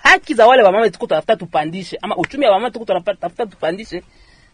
haki 0.03 0.35
za 0.35 0.47
wale 0.47 0.63
wamama 0.63 0.91
tuko 0.91 1.07
tafuta 1.07 1.37
tupandishe, 1.37 1.99
ama 2.03 2.17
uchumi 2.17 2.45
wa 2.45 2.51
wamama 2.53 2.71
tuko 2.71 2.85
tafuta 2.85 3.47
tupandishe 3.47 4.03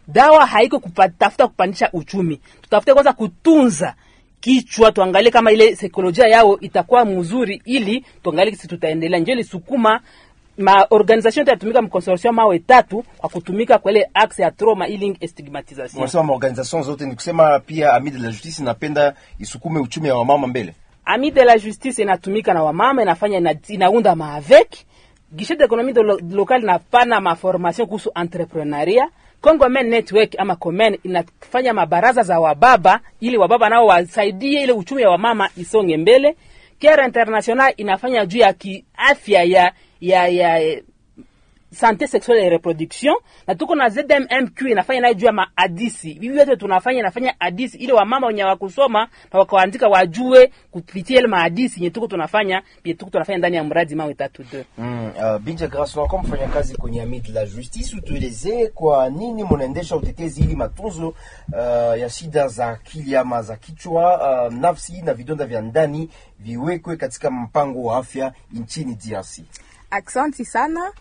dawa 0.07 0.45
haiko 0.45 0.79
kutafuta 0.79 1.47
kupandisha 1.47 1.89
uchumi, 1.93 2.39
tutafute 2.61 2.93
kwanza 2.93 3.13
kutunza 3.13 3.93
kichwa, 4.39 4.91
tuangalie 4.91 5.31
kama 5.31 5.51
ile 5.51 5.75
saikolojia 5.75 6.27
yao 6.27 6.59
itakuwa 6.59 7.05
mzuri, 7.05 7.61
ili 7.65 8.05
tuangalie 8.23 8.51
kisi 8.51 8.67
tutaendelea. 8.67 9.19
Ndio 9.19 9.35
lisukuma 9.35 9.99
ma 10.57 10.87
organisation 10.89 11.45
tatumika 11.45 11.81
mconsortium 11.81 12.35
mawe 12.35 12.59
tatu 12.59 13.03
kwa 13.17 13.29
kutumika 13.29 13.77
kwa 13.77 13.91
ile 13.91 14.09
axe 14.13 14.41
ya 14.43 14.51
trauma 14.51 14.85
healing 14.85 15.17
stigmatization. 15.27 16.01
Unasema 16.03 16.23
maorganisation 16.23 16.83
zote, 16.83 17.05
ni 17.05 17.15
kusema 17.15 17.59
pia 17.59 17.93
Ami 17.93 18.11
de 18.11 18.19
la 18.19 18.27
Justice 18.31 18.61
inapenda 18.61 19.13
isukume 19.39 19.79
uchumi 19.79 20.11
wa 20.11 20.17
wamama 20.19 20.47
mbele. 20.47 20.73
Ami 21.05 21.31
de 21.31 21.43
la 21.43 21.57
Justice 21.59 22.01
inatumika 22.01 22.53
na 22.53 22.63
wamama, 22.63 23.01
inafanya 23.01 23.37
ina, 23.37 23.55
inaunda 23.67 24.15
maaveki 24.15 24.85
guichet 25.31 25.57
d'economie 25.59 25.93
de 25.93 26.01
local 26.35 26.61
na 26.61 26.79
pana 26.79 27.21
maformation 27.21 27.87
kuhusu 27.87 28.11
entrepreneuria 28.15 29.09
Congo 29.43 29.69
Men 29.69 29.89
Network 29.89 30.39
ama 30.39 30.55
Komen 30.55 30.97
inafanya 31.03 31.73
mabaraza 31.73 32.23
za 32.23 32.39
wababa 32.39 32.99
ili 33.19 33.37
wababa 33.37 33.69
nao 33.69 33.85
wasaidie 33.85 34.63
ile 34.63 34.71
uchumi 34.73 35.05
wa 35.05 35.17
mama 35.17 35.49
isonge 35.57 35.97
mbele. 35.97 36.35
Care 36.81 37.05
International 37.05 37.73
inafanya 37.77 38.25
juu 38.25 38.39
ya 38.39 38.53
kiafya 38.53 39.43
ya 39.43 39.73
ya 40.01 40.27
ya 40.27 40.81
sante 41.73 42.07
sexuelle 42.07 42.43
et 42.45 42.49
reproduction 42.49 43.13
na 43.47 43.55
tuko 43.55 43.75
na 43.75 43.89
ZMMQ 43.89 44.61
inafanya 44.69 45.01
nayo 45.01 45.13
juu 45.13 45.25
ya 45.25 45.31
maadisi. 45.31 46.13
Hivi 46.13 46.37
yote 46.37 46.55
tunafanya 46.55 46.99
inafanya 46.99 47.35
adisi 47.39 47.77
ile 47.77 47.93
wamama 47.93 48.27
wenye 48.27 48.43
wakusoma 48.43 49.07
na 49.33 49.39
wakaandika 49.39 49.87
wajue 49.87 50.51
kupitia 50.71 51.19
ile 51.19 51.27
maadisi 51.27 51.79
yenye 51.79 51.89
tuko 51.89 52.07
tunafanya 52.07 52.61
pia 52.83 52.93
tuko 52.93 53.11
tunafanya 53.11 53.37
ndani 53.37 53.55
ya 53.55 53.63
mradi 53.63 53.95
mawe 53.95 54.13
tatu 54.13 54.43
deux. 54.51 54.65
Mm, 54.77 55.11
uh, 55.17 55.37
Binja 55.41 55.67
Grace, 55.67 55.99
comme 56.07 56.27
mfanya 56.27 56.47
kazi 56.47 56.75
kwenye 56.77 57.01
Amid 57.01 57.27
la 57.27 57.45
justice, 57.45 57.95
utuelezee 57.97 58.67
kwa 58.67 59.09
nini 59.09 59.43
mnaendesha 59.43 59.95
utetezi 59.95 60.41
ili 60.41 60.55
matunzo 60.55 61.07
uh, 61.09 61.99
ya 61.99 62.09
shida 62.09 62.47
za 62.47 62.67
akili 62.67 63.15
ama 63.15 63.41
za 63.41 63.55
kichwa 63.55 64.45
uh, 64.47 64.53
nafsi 64.53 65.01
na 65.01 65.13
vidonda 65.13 65.45
vya 65.45 65.61
ndani 65.61 66.09
viwekwe 66.39 66.95
katika 66.97 67.31
mpango 67.31 67.83
wa 67.83 67.97
afya 67.97 68.33
nchini 68.53 68.95
DRC. 68.95 69.39
Aksanti 69.89 70.45
sana. 70.45 70.91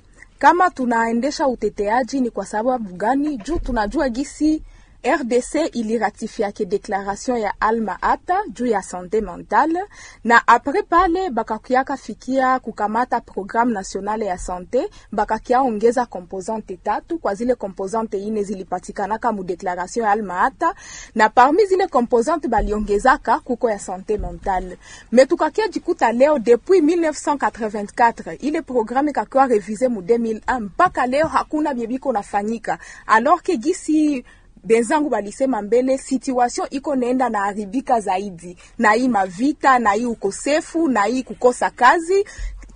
Kama 0.43 0.71
tunaendesha 0.71 1.49
uteteaji 1.49 2.21
ni 2.21 2.31
kwa 2.31 2.47
sababu 2.47 2.95
gani? 2.97 3.37
Juu 3.37 3.59
tunajua 3.59 4.09
gisi 4.09 4.63
RDC 5.05 5.55
iliratifiake 5.73 6.65
declaration 6.65 7.39
ya 7.39 7.55
Alma 7.61 7.99
Ata 8.03 8.43
juu 8.53 8.67
ya 8.67 8.83
sante 8.83 9.21
mentale, 9.21 9.81
na 10.25 10.49
apre 10.49 10.83
pale 10.83 11.31
bakakiaka 11.31 11.97
fikia 11.97 12.59
kukamata 12.59 13.21
programme 13.21 13.73
nationale 13.73 14.27
ya 14.27 14.39
sante, 14.39 14.89
bakakia 15.13 15.61
ongeza 15.61 16.07
composante 16.07 16.77
tatu. 16.77 17.19
Kwa 17.19 17.35
zile 17.35 17.55
composante 17.55 18.19
ine 18.19 18.43
zilipatikanaka 18.43 19.33
mu 19.33 19.45
declaration 19.45 20.05
ya 20.07 20.13
Alma 20.13 20.43
Ata, 20.43 20.75
na 21.15 21.29
parmi 21.29 21.67
zile 21.67 21.87
composante 21.89 22.49
baliongezaka 22.49 23.39
kuko 23.41 23.71
ya 23.71 23.79
sante 23.79 24.19
mentale. 24.19 24.79
Me 25.13 25.27
jikuta 25.73 26.13
leo 26.13 26.39
depuis 26.39 26.81
1984 26.83 28.37
ile 28.41 28.63
programme 28.63 29.11
ikakiwa 29.11 29.47
revize 29.47 29.89
mu 29.89 30.01
2001 30.01 30.61
mpaka 30.61 31.07
leo 31.07 31.27
hakuna 31.27 31.75
byebiko 31.75 32.13
nafanyika. 32.13 32.79
Alors 33.07 33.43
gisi 33.43 34.25
benzangu 34.65 35.09
balisema 35.09 35.63
mbele, 35.63 35.99
situation 35.99 36.67
iko 36.71 36.97
naenda 36.97 37.29
na 37.29 37.39
haribika 37.39 38.01
zaidi, 38.01 38.57
na 38.79 38.93
hii 38.93 39.09
mavita 39.09 39.79
na 39.79 39.93
hii 39.93 40.05
ukosefu 40.07 40.89
na 40.89 41.03
hii 41.05 41.23
kukosa 41.23 41.71
kazi 41.71 42.25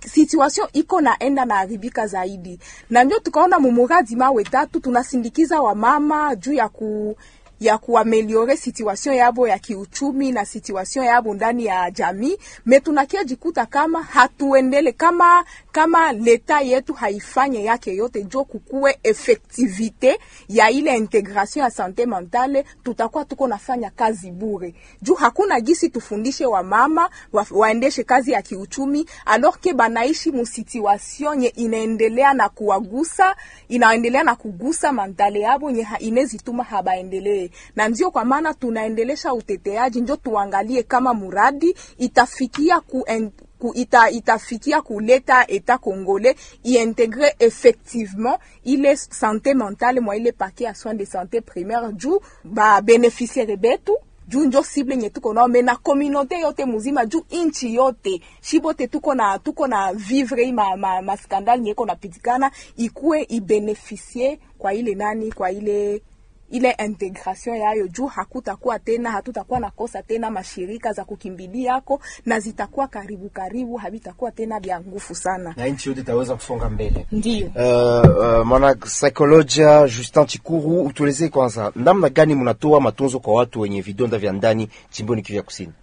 situation 0.05 0.67
iko 0.73 1.01
naenda 1.01 1.45
na 1.45 1.55
haribika 1.55 2.07
zaidi, 2.07 2.59
na 2.89 3.03
ndio 3.03 3.19
tukaona 3.19 3.59
mumuradi 3.59 4.15
mawe 4.15 4.43
tatu 4.43 4.79
tunasindikiza 4.79 5.61
wamama 5.61 6.35
juu 6.35 6.53
ya 6.53 6.69
ku 6.69 7.17
ya 7.59 7.77
kuameliore 7.77 8.57
situation 8.57 9.15
yabo 9.15 9.47
ya 9.47 9.59
kiuchumi 9.59 10.31
na 10.31 10.45
situation 10.45 11.05
yabo 11.05 11.33
ndani 11.33 11.65
ya 11.65 11.91
jamii, 11.91 12.37
me 12.65 12.79
tunakia 12.79 13.23
jikuta 13.23 13.65
kama 13.65 14.03
hatuendele 14.03 14.91
kama 14.91 15.45
kama 15.71 16.11
leta 16.11 16.61
yetu 16.61 16.93
haifanye 16.93 17.63
yake 17.63 17.95
yote 17.95 18.23
jo 18.23 18.43
kukuwe 18.43 18.99
efektivite 19.03 20.19
ya 20.49 20.69
ile 20.69 20.97
integration 20.97 21.63
ya 21.65 21.71
sante 21.71 22.05
mentale, 22.05 22.65
tutakuwa 22.83 23.25
tuko 23.25 23.47
nafanya 23.47 23.89
kazi 23.89 24.31
bure. 24.31 24.73
Juu 25.01 25.13
hakuna 25.15 25.59
gisi 25.59 25.89
tufundishe 25.89 26.45
wamama 26.45 27.09
wa, 27.33 27.45
waendeshe 27.51 28.03
kazi 28.03 28.31
ya 28.31 28.41
kiuchumi 28.41 29.05
alors 29.25 29.57
ke 29.59 29.73
banaishi 29.73 30.31
mu 30.31 30.45
situation 30.45 31.37
nye 31.37 31.47
inaendelea 31.47 32.33
na 32.33 32.49
kuwagusa 32.49 33.35
inaendelea 33.69 34.23
na 34.23 34.35
kugusa 34.35 34.91
mentale 34.91 35.39
yabo 35.39 35.71
nye 35.71 35.87
inezituma 35.99 36.63
habaendelee 36.63 37.46
na 37.75 37.89
ndio 37.89 38.11
kwa 38.11 38.25
maana 38.25 38.53
tunaendelesha 38.53 39.33
uteteaji, 39.33 40.01
njo 40.01 40.15
tuangalie 40.15 40.83
kama 40.83 41.13
muradi 41.13 41.75
itafikia 41.97 42.79
ku, 42.79 43.05
ku 43.59 43.71
ita, 43.75 44.09
itafikia 44.09 44.81
kuleta 44.81 45.45
eta 45.47 45.77
congolais 45.77 46.35
iintegre 46.65 47.35
effectivement 47.39 48.39
ile 48.63 48.95
sante 48.95 49.53
mentale 49.53 49.99
mwa 49.99 50.15
ile 50.15 50.31
paquet 50.31 50.61
ya 50.67 50.75
soins 50.75 50.97
de 50.97 51.05
santé 51.05 51.41
primaire. 51.41 51.91
Juu 51.93 52.19
babeneficiare 52.43 53.57
betu 53.57 53.97
juu 54.27 54.43
njo 54.45 54.63
sible 54.63 54.97
nye 54.97 55.09
tuko 55.09 55.33
nao 55.33 55.47
me 55.47 55.61
na 55.61 55.75
communauté 55.75 56.39
yote 56.39 56.65
muzima 56.65 57.05
juu 57.05 57.23
inchi 57.29 57.75
yote 57.75 58.21
shibote 58.41 58.87
tuko 58.87 59.15
na 59.15 59.39
tuko 59.39 59.67
na 59.67 59.93
vivre 59.93 60.45
hii 60.45 60.51
ma, 60.51 60.77
ma, 60.77 61.17
nye 61.59 61.71
iko 61.71 61.85
napitikana 61.85 62.51
ikuwe 62.77 63.23
ibeneficie 63.29 64.39
kwa 64.57 64.73
ile 64.73 64.95
nani 64.95 65.31
kwa 65.31 65.51
ile 65.51 66.01
ile 66.51 66.75
integration 66.85 67.55
yayo 67.57 67.87
juu 67.87 68.05
hakutakuwa 68.05 68.79
tena, 68.79 69.11
hatutakuwa 69.11 69.59
na 69.59 69.69
kosa 69.71 70.03
tena 70.03 70.31
mashirika 70.31 70.93
za 70.93 71.03
kukimbilia 71.05 71.71
yako 71.71 71.99
na 72.25 72.39
zitakuwa 72.39 72.87
karibu 72.87 73.29
karibu, 73.29 73.77
havitakuwa 73.77 74.31
tena 74.31 74.59
vya 74.59 74.79
nguvu 74.81 75.15
sana, 75.15 75.53
na 75.57 75.67
nchi 75.67 75.89
yote 75.89 76.01
itaweza 76.01 76.35
kusonga 76.35 76.69
mbele. 76.69 77.05
ndio 77.11 77.47
Uh, 77.47 78.17
uh, 78.17 78.45
mwana 78.47 78.75
saikolojia 78.85 79.87
Justin 79.87 80.25
Chikuru, 80.25 80.81
utuelezee 80.81 81.29
kwanza 81.29 81.71
namna 81.75 82.09
gani 82.09 82.35
mnatoa 82.35 82.81
matunzo 82.81 83.19
kwa 83.19 83.33
watu 83.33 83.59
wenye 83.59 83.81
vidonda 83.81 84.17
vya 84.17 84.31
ndani 84.31 84.69
jimboni 84.97 85.21
Kivu 85.21 85.43
Kusini? 85.43 85.73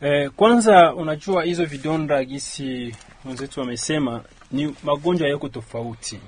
Eh, 0.00 0.30
kwanza 0.36 0.94
unajua 0.94 1.44
hizo 1.44 1.64
vidonda 1.64 2.24
gisi 2.24 2.94
wenzetu 3.24 3.60
wamesema 3.60 4.22
ni 4.52 4.74
magonjwa 4.84 5.28
yako 5.28 5.48
tofauti, 5.48 6.20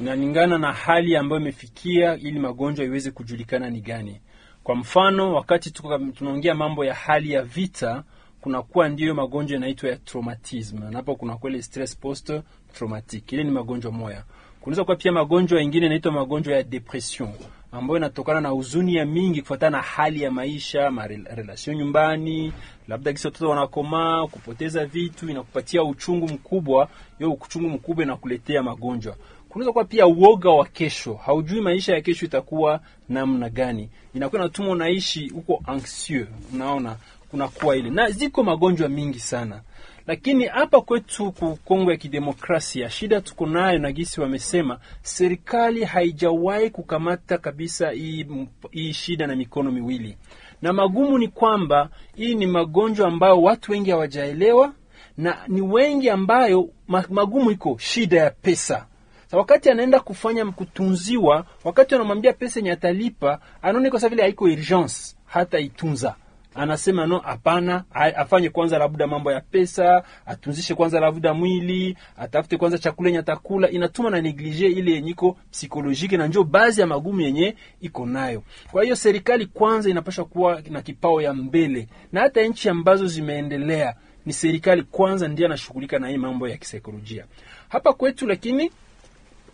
inalingana 0.00 0.58
na 0.58 0.72
hali 0.72 1.16
ambayo 1.16 1.40
imefikia 1.40 2.16
ili 2.16 2.38
magonjwa 2.38 2.84
iweze 2.84 3.10
kujulikana 3.10 3.70
ni 3.70 3.80
gani. 3.80 4.20
Kwa 4.64 4.74
mfano, 4.76 5.34
wakati 5.34 5.70
tunaongea 6.14 6.54
mambo 6.54 6.84
ya 6.84 6.94
hali 6.94 7.32
ya 7.32 7.42
vita, 7.42 8.02
kunakuwa 8.40 8.88
ndiyo 8.88 9.14
magonjwa 9.14 9.54
yanaitwa 9.54 9.90
ya 9.90 9.96
traumatism, 9.96 10.78
na 10.90 10.96
hapo 10.96 11.14
kuna 11.16 11.36
kwele 11.36 11.62
stress 11.62 11.96
post 11.98 12.32
traumatic, 12.72 13.32
ile 13.32 13.44
ni 13.44 13.50
magonjwa 13.50 13.92
moya. 13.92 14.24
Kunaweza 14.60 14.84
kuwa 14.84 14.96
pia 14.96 15.12
magonjwa 15.12 15.58
mengine 15.58 15.86
yanaitwa 15.86 16.12
magonjwa 16.12 16.54
ya 16.54 16.62
depression 16.62 17.28
ambayo 17.72 17.98
inatokana 17.98 18.40
na 18.40 18.48
huzuni 18.48 18.94
ya 18.94 19.06
mingi 19.06 19.40
kufuatana 19.40 19.76
na 19.76 19.82
hali 19.82 20.22
ya 20.22 20.30
maisha, 20.30 20.90
marelasio 20.90 21.74
nyumbani, 21.74 22.52
labda 22.88 23.12
kisi 23.12 23.26
watoto 23.26 23.50
wanakomaa, 23.50 24.26
kupoteza 24.26 24.86
vitu, 24.86 25.30
inakupatia 25.30 25.82
uchungu 25.82 26.28
mkubwa. 26.28 26.88
Hiyo 27.18 27.32
uchungu 27.32 27.68
mkubwa 27.68 28.04
inakuletea 28.04 28.62
magonjwa. 28.62 29.16
Kunaweza 29.56 29.72
kuwa 29.72 29.84
pia 29.84 30.06
uoga 30.06 30.50
wa 30.50 30.64
kesho, 30.66 31.14
haujui 31.14 31.60
maisha 31.60 31.94
ya 31.94 32.00
kesho 32.00 32.26
itakuwa 32.26 32.80
namna 33.08 33.48
gani, 33.50 33.88
inakuwa 34.14 34.42
natuma 34.42 34.68
unaishi 34.70 35.28
huko 35.28 35.62
anxieux, 35.66 36.26
unaona 36.54 36.96
kunakuwa 37.30 37.76
ile, 37.76 37.90
na 37.90 38.10
ziko 38.10 38.42
magonjwa 38.44 38.88
mingi 38.88 39.18
sana. 39.20 39.60
Lakini 40.06 40.44
hapa 40.44 40.80
kwetu 40.80 41.32
ku 41.32 41.58
Kongo 41.64 41.90
ya 41.90 41.96
Kidemokrasia, 41.96 42.90
shida 42.90 43.20
tuko 43.20 43.46
nayo 43.46 43.78
na 43.78 43.92
gisi 43.92 44.20
wamesema, 44.20 44.78
serikali 45.02 45.84
haijawahi 45.84 46.70
kukamata 46.70 47.38
kabisa 47.38 47.90
hii, 47.90 48.26
hii 48.70 48.92
shida 48.92 49.26
na 49.26 49.36
mikono 49.36 49.70
miwili, 49.72 50.16
na 50.62 50.72
magumu 50.72 51.18
ni 51.18 51.28
kwamba 51.28 51.88
hii 52.14 52.34
ni 52.34 52.46
magonjwa 52.46 53.08
ambayo 53.08 53.42
watu 53.42 53.72
wengi 53.72 53.90
hawajaelewa 53.90 54.72
na 55.18 55.38
ni 55.48 55.60
wengi 55.60 56.10
ambayo 56.10 56.68
magumu 57.10 57.50
iko 57.50 57.76
shida 57.78 58.16
ya 58.20 58.30
pesa. 58.30 58.86
Sa 59.30 59.36
wakati 59.36 59.70
anaenda 59.70 60.00
kufanya 60.00 60.44
kutunziwa, 60.46 61.46
wakati 61.64 61.94
anamwambia 61.94 62.32
pesa 62.32 62.60
yenye 62.60 62.72
atalipa, 62.72 63.40
anaona 63.62 63.90
kwa 63.90 64.08
vile 64.08 64.22
haiko 64.22 64.44
urgence 64.44 65.16
hata 65.24 65.58
itunza 65.58 66.14
anasema 66.56 67.06
no, 67.06 67.18
hapana, 67.18 67.84
afanye 67.94 68.50
kwanza 68.50 68.78
labda 68.78 69.06
mambo 69.06 69.32
ya 69.32 69.40
pesa, 69.40 70.02
atunzishe 70.26 70.74
kwanza 70.74 71.00
labda 71.00 71.34
mwili, 71.34 71.96
atafute 72.16 72.56
kwanza 72.56 72.78
chakula 72.78 73.08
yenye 73.08 73.18
atakula. 73.18 73.70
Inatuma 73.70 74.10
na 74.10 74.20
neglige 74.20 74.66
ile 74.66 74.92
yenye 74.92 75.10
iko 75.10 75.36
psikolojiki, 75.50 76.16
na 76.16 76.26
njo 76.26 76.44
baadhi 76.44 76.80
ya 76.80 76.86
magumu 76.86 77.20
yenye 77.20 77.56
iko 77.80 78.06
nayo. 78.06 78.42
Kwa 78.72 78.82
hiyo 78.82 78.96
serikali 78.96 79.46
kwanza 79.46 79.90
inapasha 79.90 80.24
kuwa 80.24 80.62
na 80.70 80.82
kipao 80.82 81.20
ya 81.20 81.34
mbele, 81.34 81.88
na 82.12 82.20
hata 82.20 82.42
nchi 82.42 82.68
ambazo 82.68 83.06
zimeendelea 83.06 83.94
ni 84.26 84.32
serikali 84.32 84.82
kwanza 84.82 85.28
ndiye 85.28 85.46
anashughulika 85.46 85.98
na 85.98 86.08
hii 86.08 86.16
mambo 86.16 86.48
ya 86.48 86.56
kisaikolojia. 86.56 87.24
Hapa 87.68 87.92
kwetu 87.92 88.26
lakini 88.26 88.70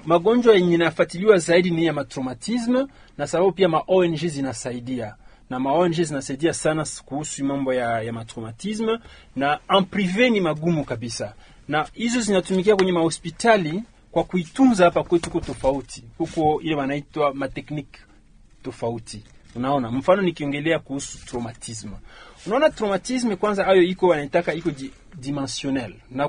magonjwa 0.04 0.54
yenye 0.54 0.75
inafuatiliwa 0.75 1.38
zaidi 1.38 1.71
ni 1.71 1.85
ya 1.87 1.92
matraumatisme, 1.92 2.87
na 3.18 3.26
sababu 3.26 3.52
pia 3.52 3.68
ma 3.68 3.82
ONG 3.87 4.16
zinasaidia 4.26 5.14
na 5.50 5.61
maong 5.61 5.92
zinasaidia 5.92 6.54
sana 6.54 6.87
kuhusu 7.04 7.44
mambo 7.44 7.75
ya, 7.75 8.02
ya 8.02 8.12
matraumatisme 8.12 8.99
na 9.37 9.59
en 9.76 9.85
prive 9.85 10.30
ni 10.30 10.40
magumu 10.40 10.85
kabisa, 10.85 11.35
na 11.68 11.88
hizo 11.92 12.21
zinatumikia 12.21 12.76
kwenye 12.76 12.92
mahospitali 12.92 13.82
kwa 14.11 14.25
kuitunza. 14.25 14.85
Hapa 14.85 15.02
kwetu 15.04 15.30
kuko 15.30 15.47
tofauti, 15.47 16.04
huko 16.18 16.61
ile 16.62 16.75
wanaitwa 16.75 17.35
matekniki 17.35 17.99
tofauti. 18.62 19.25
Unaona, 19.54 19.90
mfano 19.90 20.23
nikiongelea 20.23 20.78
kuhusu 20.78 21.26
traumatisme, 21.26 21.90
unaona 22.47 22.71
traumatisme 22.71 23.37
kwanza, 23.37 23.66
ayo 23.66 23.82
iko 23.82 24.09
wanaitaka 24.09 24.54
iko 24.54 24.71
di, 24.71 24.90
dimensionnel 25.14 25.94
na 26.11 26.28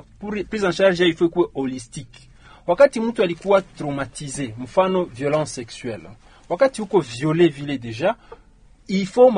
prise 0.50 0.66
en 0.66 0.72
charge 0.72 1.04
il 1.08 1.14
faut 1.16 1.30
kuwe 1.32 1.48
holistique. 1.54 2.20
Wakati 2.66 3.00
mtu 3.00 3.22
alikuwa 3.22 3.62
traumatize, 3.62 4.54
mfano 4.58 5.04
violence 5.04 5.50
sexuelle, 5.50 6.08
wakati 6.48 6.82
uko 6.82 7.00
viole 7.00 7.48
vile 7.48 7.78
deja 7.78 8.14
ifo 8.86 9.32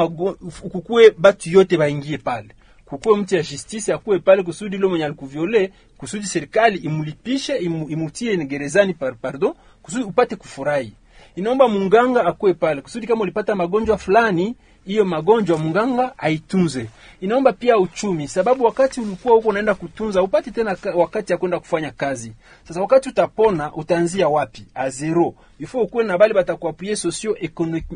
kukue 0.73 1.11
batu 1.18 1.50
yote 1.50 1.76
baingie 1.76 2.18
pale. 2.18 2.49
kukue 2.85 3.16
mtu 3.16 3.35
ya 3.37 3.42
justice 3.42 3.92
akuwe 3.92 4.18
pale 4.18 4.42
kusudi 4.42 4.78
lo 4.78 4.88
mwenye 4.88 5.04
alikuviole 5.04 5.73
kusudi 5.97 6.26
serikali 6.26 6.78
imulipishe 6.78 7.56
imu, 7.56 7.88
imutie 7.88 8.37
gerezani 8.37 8.95
par, 8.95 9.16
pardon 9.16 9.54
kusudi 9.83 10.04
upate 10.04 10.37
kufurahi 10.37 10.92
inaomba 11.37 11.68
munganga 11.68 12.25
akue 12.26 12.54
pale 12.54 12.80
kusudi 12.80 13.06
kama 13.06 13.23
ulipata 13.23 13.54
magonjwa 13.54 13.99
fulani 13.99 14.56
hiyo 14.87 15.05
magonjwa 15.05 15.59
mganga 15.59 16.19
aitunze. 16.19 16.87
Inaomba 17.21 17.52
pia 17.52 17.78
uchumi, 17.78 18.28
sababu 18.28 18.64
wakati 18.64 19.00
ulikuwa 19.00 19.35
huko 19.35 19.49
unaenda 19.49 19.75
kutunza 19.75 20.23
upati 20.23 20.50
tena 20.50 20.76
wakati 20.95 21.33
ya 21.33 21.38
kwenda 21.38 21.59
kufanya 21.61 21.90
kazi. 21.90 22.33
Sasa 22.69 22.81
wakati 22.81 23.09
utapona 23.09 23.75
utaanzia 23.75 24.28
wapi? 24.28 24.66
A 24.75 24.90
zero. 24.90 25.35
Ifo 25.61 25.81
ukuwe 25.81 26.05
na 26.05 26.19
bali 26.19 26.35
batakuapuye 26.35 26.97
socio 26.97 27.37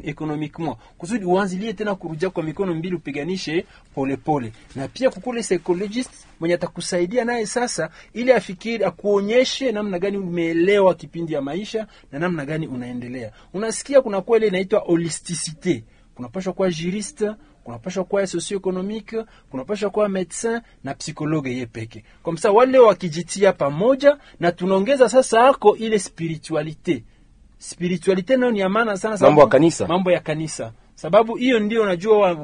economiquement 0.04 0.76
kusudi 0.98 1.24
uanzilie 1.24 1.72
tena 1.72 1.94
kurudia 1.94 2.30
kwa 2.30 2.42
mikono 2.42 2.74
mbili 2.74 2.94
upiganishe 2.94 3.64
polepole, 3.94 4.16
pole. 4.50 4.52
na 4.76 4.88
pia 4.88 5.10
kukule 5.10 5.40
psychologist 5.40 6.10
mwenye 6.40 6.54
atakusaidia 6.54 7.24
naye 7.24 7.46
sasa, 7.46 7.90
ili 8.12 8.32
afikiri 8.32 8.84
akuonyeshe 8.84 9.72
namna 9.72 9.98
gani 9.98 10.16
umeelewa 10.18 10.94
kipindi 10.94 11.32
ya 11.32 11.42
maisha 11.42 11.86
na 12.12 12.18
namna 12.18 12.44
gani 12.44 12.66
unaendelea. 12.66 13.32
Unasikia 13.54 14.00
kuna 14.02 14.20
kweli 14.20 14.46
inaitwa 14.46 14.80
holisticite 14.80 15.84
kunapashwa 16.14 16.52
kuwa 16.52 16.70
juriste 16.70 17.30
kunapashwa 17.64 18.04
kuwa 18.04 18.26
socio-economique 18.26 19.24
kunapashwa 19.50 19.90
kuwa 19.90 20.08
medecin 20.08 20.60
na 20.84 20.94
psychologue 20.94 21.56
ye 21.56 21.66
peke. 21.66 22.04
Kwa 22.22 22.32
msa 22.32 22.50
wale 22.52 22.78
wakijitia 22.78 23.52
pamoja 23.52 24.16
na 24.40 24.52
tunaongeza 24.52 25.08
sasa 25.08 25.48
ako 25.48 25.76
ile 25.76 25.98
spiritualite. 25.98 27.04
Spiritualite 27.58 28.36
nayo 28.36 28.52
ni 28.52 28.58
ya 28.58 28.68
maana 28.68 28.96
sana 28.96 29.16
sababu- 29.16 29.30
Mambo 29.30 29.40
ya 29.42 29.46
kanisa. 29.48 29.86
mambo 29.86 30.10
ya 30.10 30.20
kanisa. 30.20 30.72
Sababu 30.94 31.34
hiyo 31.36 31.58
ndio 31.60 31.82
unajua 31.82 32.36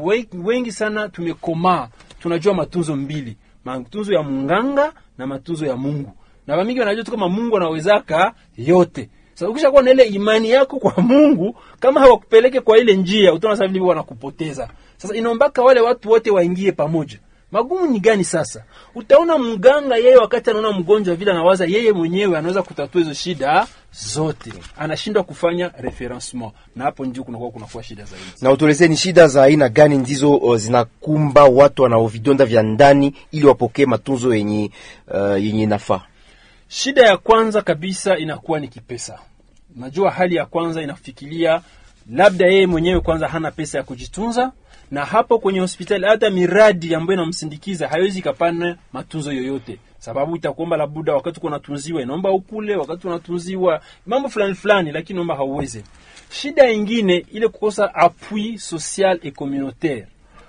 wengi 0.44 0.72
sana 0.72 1.08
tumekomaa 1.08 1.88
tunajua 2.20 2.54
matunzo 2.54 2.96
mbili. 2.96 3.36
Matunzo 3.64 4.12
ya 4.14 4.22
munganga 4.22 4.92
na 5.18 5.26
matunzo 5.26 5.66
ya 5.66 5.76
mungu. 5.76 6.12
Na 6.46 6.56
wamingi 6.56 6.80
wanajua 6.80 7.04
tu 7.04 7.10
kama 7.10 7.28
mungu 7.28 7.56
anawezaka 7.56 8.34
yote 8.56 9.08
sasa 9.36 9.48
ukishakuwa 9.50 9.82
na 9.82 9.90
ile 9.90 10.04
imani 10.04 10.50
yako 10.50 10.78
kwa 10.78 11.02
mungu 11.02 11.56
kama 11.80 12.00
hawakupeleke 12.00 12.60
kwa 12.60 12.78
ile 12.78 12.96
njia 12.96 13.32
utaona 13.32 13.56
sasa 13.56 13.68
vile 13.68 13.84
wanakupoteza. 13.84 14.68
Sasa 14.96 15.14
inaombaka 15.16 15.62
wale 15.62 15.80
watu 15.80 16.10
wote 16.10 16.30
waingie 16.30 16.72
pamoja. 16.72 17.18
Magumu 17.52 17.86
ni 17.86 18.00
gani 18.00 18.24
sasa? 18.24 18.64
Utaona 18.94 19.38
mganga 19.38 19.96
yeye 19.96 20.16
wakati 20.16 20.50
anaona 20.50 20.72
mgonjwa 20.72 21.14
vile 21.14 21.30
anawaza 21.30 21.64
yeye 21.66 21.92
mwenyewe 21.92 22.38
anaweza 22.38 22.62
kutatua 22.62 23.00
hizo 23.00 23.14
shida 23.14 23.66
zote. 23.92 24.52
Anashindwa 24.78 25.22
kufanya 25.22 25.70
referencement 25.78 26.52
na 26.76 26.84
hapo 26.84 27.04
ndio 27.06 27.24
kunakuwa 27.24 27.50
kunakuwa 27.50 27.82
shida 27.82 28.04
zaidi. 28.04 28.24
Na 28.42 28.50
utuelezee 28.52 28.88
ni 28.88 28.96
shida 28.96 29.28
za 29.28 29.42
aina 29.42 29.68
gani 29.68 29.96
ndizo 29.98 30.34
uh, 30.36 30.56
zinakumba 30.56 31.44
watu 31.44 31.82
wanao 31.82 32.06
vidonda 32.06 32.44
vya 32.44 32.62
ndani 32.62 33.14
ili 33.32 33.46
wapokee 33.46 33.86
matunzo 33.86 34.34
yenye 34.34 34.70
uh, 35.14 35.44
yenye 35.44 35.66
nafaa 35.66 36.00
Shida 36.68 37.02
ya 37.02 37.16
kwanza 37.16 37.62
kabisa 37.62 38.16
inakuwa 38.18 38.60
ni 38.60 38.68
kipesa. 38.68 39.18
Najua 39.76 40.10
hali 40.10 40.34
ya 40.34 40.46
kwanza 40.46 40.82
inafikilia 40.82 41.60
labda 42.10 42.46
yeye 42.46 42.66
mwenyewe 42.66 43.00
kwanza 43.00 43.28
hana 43.28 43.50
pesa 43.50 43.78
ya 43.78 43.84
kujitunza, 43.84 44.52
na 44.90 45.04
hapo 45.04 45.38
kwenye 45.38 45.60
hospitali 45.60 46.06
hata 46.06 46.30
miradi 46.30 46.94
ambayo 46.94 47.18
inamsindikiza 47.20 47.88
haiwezi 47.88 48.22
kapana 48.22 48.76
matunzo 48.92 49.32
yoyote, 49.32 49.78
sababu 49.98 50.36
itakuomba 50.36 50.76
labuda 50.76 51.14
wakati 51.14 51.40
unatunziwa 51.40 52.02
inaomba 52.02 52.30
ukule, 52.32 52.76
wakati 52.76 53.06
unatunziwa 53.06 53.80
mambo 54.06 54.28
fulani 54.28 54.54
fulani, 54.54 54.92
lakini 54.92 55.14
naomba 55.16 55.36
hauweze. 55.36 55.84
Shida 56.30 56.70
ingine 56.70 57.26
ile 57.32 57.48
kukosa 57.48 57.94
appui 57.94 58.58
social 58.58 59.18
et 59.22 59.34
communautaire, 59.34 60.06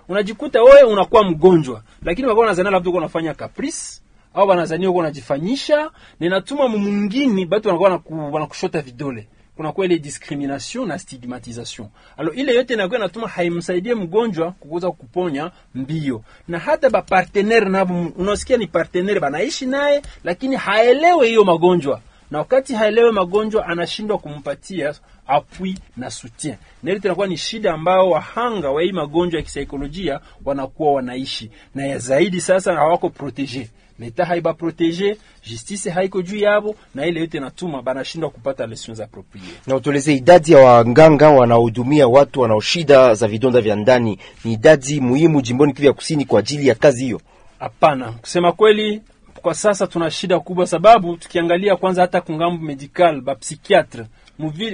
unajikuta 0.10 0.64
wewe 0.64 0.84
unakuwa 0.84 1.24
mgonjwa, 1.24 1.84
lakini 2.04 2.28
wakawa 2.28 2.46
nazana 2.48 2.70
labda 2.72 2.90
uko 2.90 2.98
unafanya 2.98 3.34
caprice 3.34 4.02
au 4.38 4.48
wanazania 4.48 4.90
uko 4.90 4.98
wanajifanyisha, 5.00 5.92
ninatuma 6.20 6.66
inatuma 6.66 6.68
mwingine 6.68 7.46
batu 7.46 7.68
wanakuwa 7.68 7.90
wanaku- 7.90 8.34
wanakushota 8.34 8.82
vidole. 8.82 9.28
Kunakuwa 9.56 9.86
ile 9.86 10.00
discrimination 10.00 10.88
na 10.88 11.00
stigmatisation 11.00 11.88
alo 12.18 12.34
ile 12.34 12.56
yote 12.56 12.74
inakuwa 12.74 13.00
inatuma 13.00 13.28
haimsaidie 13.28 13.96
mgonjwa 13.96 14.52
kuweza 14.52 14.92
kuponya 14.92 15.52
mbio. 15.76 16.24
Na 16.48 16.60
hata 16.60 16.90
ba 16.90 17.02
partner 17.02 17.70
na 17.70 17.84
unasikia 18.18 18.58
ni 18.58 18.68
partner 18.68 19.20
banaishi 19.20 19.66
naye 19.66 20.02
lakini 20.24 20.56
haelewe 20.56 21.28
hiyo 21.28 21.44
magonjwa. 21.44 22.02
Na 22.32 22.38
wakati 22.38 22.74
haelewe 22.74 23.12
magonjwa 23.12 23.66
anashindwa 23.68 24.18
kumpatia 24.18 24.94
appui 25.28 25.78
na 25.98 26.10
soutien. 26.12 26.56
Na 26.84 26.92
ile 26.92 27.00
tunakuwa 27.00 27.28
ni 27.28 27.38
shida 27.38 27.74
ambao 27.74 28.10
wahanga 28.10 28.70
wa 28.72 28.82
hii 28.82 28.92
magonjwa 28.92 29.40
ya 29.40 29.44
kisaikolojia 29.44 30.20
wanakuwa 30.46 30.94
wanaishi. 30.94 31.52
Na 31.76 31.86
ya 31.86 31.98
zaidi 31.98 32.42
sasa 32.42 32.74
hawako 32.76 33.10
protege 33.10 33.70
leta 34.00 34.26
haiba 34.26 34.54
protege 34.54 35.18
justice 35.50 35.90
haiko 35.90 36.22
juu 36.22 36.38
yabo 36.38 36.76
na 36.96 37.06
ile 37.06 37.20
yote 37.20 37.40
natuma 37.40 37.82
banashindwa 37.82 38.30
kupata 38.30 38.68
lesions 38.68 39.00
approprié 39.00 39.42
na 39.68 39.76
utueleze 39.76 40.14
idadi 40.16 40.52
ya 40.52 40.58
waganga 40.60 41.30
wanaohudumia 41.30 42.08
watu 42.08 42.42
wanaoshida 42.42 43.14
za 43.14 43.28
vidonda 43.28 43.62
vya 43.62 43.76
ndani 43.76 44.20
ni 44.46 44.54
idadi 44.54 45.02
muhimu 45.02 45.42
jimboni 45.42 45.74
Kivu 45.74 45.86
ya 45.86 45.94
Kusini 45.94 46.26
kwa 46.26 46.40
ajili 46.40 46.68
ya 46.68 46.76
kazi 46.76 47.04
hiyo. 47.04 47.22
Hapana, 47.60 48.12
kusema 48.12 48.52
kweli, 48.52 49.02
kwa 49.42 49.54
sasa 49.54 49.88
tuna 49.88 50.12
shida 50.12 50.40
kubwa, 50.40 50.68
sababu 50.68 51.18
tukiangalia 51.18 51.76
kwanza 51.76 52.02
hata 52.02 52.22
kungambo 52.22 52.66
medical 52.66 53.22
ba 53.22 53.36
psychiatre 53.36 54.06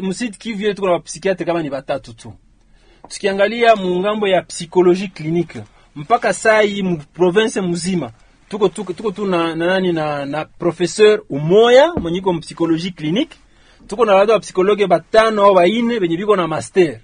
msidi 0.02 0.38
Kivu 0.38 0.64
yetu 0.64 0.82
kuna 0.82 0.94
ba 0.94 1.00
psychiatre 1.00 1.46
kama 1.46 1.64
ni 1.64 1.70
batatu 1.70 2.14
tu. 2.14 2.34
Tukiangalia 3.10 3.76
mungambo 3.76 4.28
ya 4.28 4.42
psychologie 4.42 5.08
clinique 5.08 5.64
mpaka 5.96 6.34
saa 6.34 6.62
hii 6.62 6.82
mu 6.84 6.98
province 7.14 7.62
mzima 7.62 8.12
tuko 8.50 8.70
tuko, 8.70 8.94
tuko 8.94 9.12
tu 9.12 9.26
na, 9.26 9.56
na 9.56 9.66
nani 9.68 9.94
na, 9.94 10.26
na 10.26 10.46
professeur 10.46 11.22
umoya 11.30 11.94
mwenye 11.94 12.18
iko 12.18 12.34
psychologie 12.40 12.92
clinique, 12.92 13.38
tuko 13.88 14.06
na 14.06 14.16
watu 14.16 14.32
wa 14.32 14.40
psikologe 14.40 14.88
batano 14.88 15.44
au 15.44 15.54
baine 15.56 16.00
benye 16.00 16.18
biko 16.18 16.36
na 16.36 16.48
master 16.48 17.00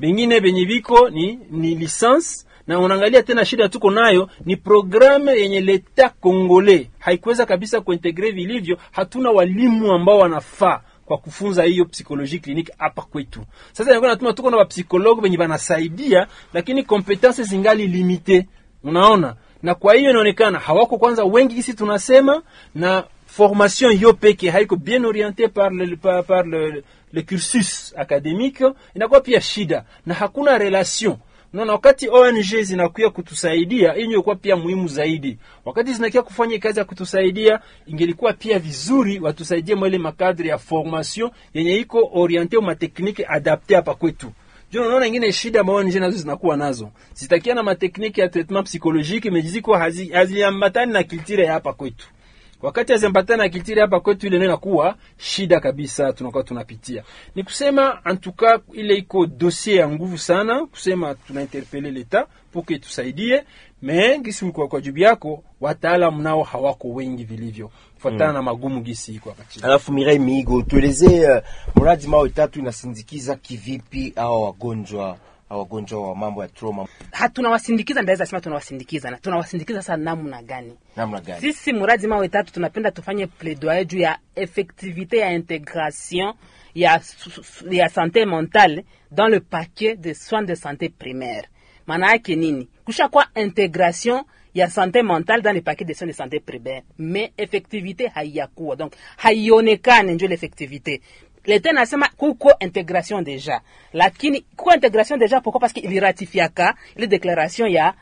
bengine 0.00 0.40
benye 0.40 0.64
biko 0.66 1.08
ni, 1.10 1.38
ni 1.50 1.74
licence 1.74 2.46
na 2.66 2.78
unaangalia 2.78 3.22
tena 3.22 3.44
shida 3.44 3.68
tuko 3.68 3.90
nayo 3.90 4.28
ni 4.44 4.56
programme 4.56 5.32
yenye 5.32 5.60
leta 5.60 6.08
Kongole 6.08 6.90
haikuweza 6.98 7.46
kabisa 7.46 7.80
kuintegre 7.80 8.30
vilivyo. 8.30 8.78
Hatuna 8.90 9.30
walimu 9.30 9.92
ambao 9.92 10.18
wanafaa 10.18 10.80
kwa 11.04 11.18
kufunza 11.18 11.62
hiyo 11.62 11.84
psychologie 11.84 12.38
clinique 12.38 12.74
hapa 12.78 13.02
kwetu. 13.02 13.40
Sasa 13.72 13.90
inakuwa 13.90 14.10
natuma 14.10 14.32
tuko 14.32 14.50
na 14.50 14.56
wapsikologi 14.56 15.20
wenye 15.20 15.38
wanasaidia, 15.38 16.26
lakini 16.54 16.82
competence 16.82 17.42
zingali 17.42 17.86
limite, 17.86 18.46
unaona. 18.84 19.36
Na 19.62 19.74
kwa 19.74 19.94
hiyo 19.94 20.10
inaonekana 20.10 20.58
hawako 20.58 20.98
kwanza 20.98 21.24
wengi 21.24 21.56
isi 21.56 21.74
tunasema, 21.74 22.42
na 22.74 23.04
formation 23.26 23.92
hiyo 23.96 24.12
peke 24.12 24.50
haiko 24.50 24.76
bien 24.76 25.04
oriente 25.04 25.48
par 25.48 25.72
le, 25.72 25.96
par, 25.96 26.24
par 26.24 26.46
le, 26.46 26.84
le 27.12 27.22
cursus 27.22 27.94
academique, 27.96 28.64
inakuwa 28.94 29.20
pia 29.20 29.40
shida 29.40 29.84
na 30.06 30.14
hakuna 30.14 30.58
relation 30.58 31.16
Unaona, 31.52 31.72
wakati 31.72 32.08
ONG 32.08 32.62
zinakuya 32.62 33.10
kutusaidia, 33.10 33.92
hii 33.92 34.06
ndio 34.06 34.22
pia 34.22 34.56
muhimu 34.56 34.88
zaidi. 34.88 35.38
Wakati 35.64 35.92
zinakuja 35.92 36.22
kufanya 36.22 36.58
kazi 36.58 36.78
ya 36.78 36.84
kutusaidia, 36.84 37.60
ingelikuwa 37.86 38.32
pia 38.32 38.58
vizuri 38.58 39.20
watusaidie 39.20 39.74
mwele 39.74 39.98
makadri 39.98 40.48
ya 40.48 40.58
formation 40.58 41.30
yenye 41.54 41.76
iko 41.76 42.10
oriente 42.14 42.58
ma 42.60 42.74
technique 42.74 43.26
adapte 43.28 43.74
hapa 43.76 43.94
kwetu. 43.94 44.32
Juu 44.70 44.82
unaona 44.86 45.06
ingine 45.06 45.32
shida 45.32 45.60
ambao 45.60 45.76
ONG 45.76 45.94
nazo 45.94 46.16
zinakuwa 46.18 46.56
nazo. 46.56 46.90
Zitakia 47.14 47.54
na 47.54 47.62
matekniki 47.62 48.20
ya 48.20 48.28
treatment 48.28 48.66
psychologique 48.66 49.30
mejiziko 49.30 49.76
haziambatani 50.12 50.92
na 50.92 51.02
kiltire 51.02 51.46
hapa 51.46 51.72
kwetu 51.72 52.06
wakati 52.62 52.92
haziambatani 52.92 53.42
na 53.42 53.48
kiltiri 53.48 53.80
hapa 53.80 54.00
kwetu, 54.00 54.26
ile 54.26 54.36
ndio 54.36 54.48
shida 55.16 55.60
kabisa, 55.60 56.12
tunakuwa 56.12 56.42
tunapitia. 56.44 57.04
Ni 57.34 57.42
kusema 57.44 58.04
ile 58.72 58.94
iko 58.94 59.26
dossier 59.26 59.78
ya 59.78 59.88
nguvu 59.88 60.18
sana, 60.18 60.66
kusema 60.66 61.14
tunainterpeller 61.14 61.92
leta 61.92 62.26
que 62.66 62.78
tusaidie, 62.78 63.44
mais 63.82 64.18
ngisi 64.20 64.44
kwa, 64.46 64.68
kwa 64.68 64.80
jibu 64.80 64.98
yako 64.98 65.44
wataalamu 65.60 66.22
nao 66.22 66.42
hawako 66.42 66.88
wengi 66.88 67.24
vilivyo 67.24 67.70
kufuatana 68.00 68.28
mm. 68.28 68.34
na 68.34 68.42
magumu 68.42 68.80
gisi 68.80 69.14
iko 69.14 69.28
hapa 69.30 69.44
chini. 69.44 69.64
Alafu 69.64 69.92
Mirai 69.92 70.18
Miigo, 70.18 70.62
tuelezee 70.62 71.30
uh, 71.30 71.42
mradi 71.76 72.06
mao 72.06 72.28
tatu 72.28 72.58
inasindikiza 72.60 73.36
kivipi 73.36 74.12
hao 74.16 74.42
wagonjwa 74.42 75.18
wagonjwa 75.50 76.08
wa 76.08 76.16
mambo 76.16 76.42
ya 76.42 76.48
trauma, 76.48 76.86
hatunawasindikiza 77.12 78.02
ndaweza 78.02 78.26
sema 78.26 78.40
tunawasindikiza 78.40 79.10
na 79.10 79.16
tunawasindikiza 79.16 79.82
sasa 79.82 79.96
namna 79.96 80.42
gani? 80.42 80.76
namna 80.96 81.20
gani? 81.20 81.40
Sisi 81.40 81.72
muradi 81.72 82.06
mawe 82.06 82.28
tatu 82.28 82.52
tunapenda 82.52 82.90
tufanye 82.90 83.26
plaidoyer 83.26 83.84
juu 83.86 83.98
ya 83.98 84.18
effectivité 84.36 85.16
ya 85.16 85.32
intégration 85.34 86.34
ya, 86.74 87.00
ya 87.70 87.88
santé 87.88 88.24
mentale 88.26 88.84
dans 89.10 89.30
le 89.30 89.40
paquet 89.40 89.96
de 89.96 90.14
soins 90.14 90.46
de 90.46 90.54
santé 90.54 90.88
primaire. 90.88 91.44
Maana 91.86 92.10
yake 92.10 92.36
nini? 92.36 92.68
Kusha 92.84 93.08
kwa 93.08 93.26
intégration 93.34 94.22
ya 94.54 94.70
santé 94.70 95.02
mentale 95.02 95.42
dans 95.42 95.52
le 95.54 95.60
paquet 95.62 95.84
de 95.84 95.92
soins 95.94 96.08
de 96.08 96.12
santé 96.12 96.40
primaire, 96.40 96.82
mais 96.98 97.32
effectivité 97.38 98.08
haiyakuwa, 98.14 98.76
donc 98.76 98.92
haionekane 99.24 100.14
njo 100.14 100.26
l'effectivité. 100.26 101.00
Leta 101.46 101.72
nasema 101.72 102.08
kuko 102.16 102.52
integration 102.60 103.22
deja, 103.22 103.60
lakini 103.92 104.40
kuko 104.56 104.74
integration 104.74 105.18
deja 105.18 105.40
poko 105.40 105.58
parce 105.58 105.72
que 105.74 105.80
iliratifiaka 105.80 106.74
ile 106.96 107.06
declaration 107.06 107.68
ya 107.70 107.94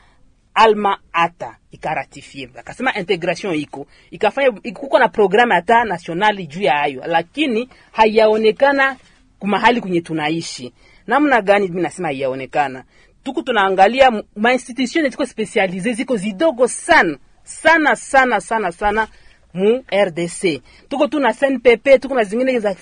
alma 0.55 0.99
ata 1.13 1.57
ikaratifie 1.73 2.49
akasema 2.57 2.95
integration 2.99 3.55
iko 3.55 3.87
ikafanya 4.11 4.51
kuko 4.75 4.99
na 4.99 5.09
programme 5.09 5.55
hata 5.55 5.85
nationali 5.85 6.47
juu 6.47 6.63
ya 6.63 6.73
hayo 6.73 7.03
lakini 7.07 7.69
haiyaonekana 7.93 8.97
kumahali 9.39 9.81
kwenye 9.81 10.01
tunaishi. 10.01 10.73
Namna 11.07 11.43
gani 11.43 11.69
mi 11.69 11.83
nasema 11.83 12.09
haiyaonekana 12.09 12.85
tuku 13.29 13.43
tunaangalia 13.43 14.23
mainstitution 14.37 15.11
ziko 15.11 15.27
specialize 15.27 15.93
ziko 15.93 16.17
zidogo 16.17 16.69
sana 16.69 17.19
sana 17.43 17.97
sana 17.97 18.41
sana 18.41 18.73
sana 18.73 19.09
mu 19.55 19.85
rdc 20.05 20.63
tuko 20.89 21.07
tu 21.09 21.21
na 21.21 21.33
snpp 21.33 22.01
tuko 22.01 22.15
na 22.15 22.25
zingine 22.25 22.59
za 22.61 22.75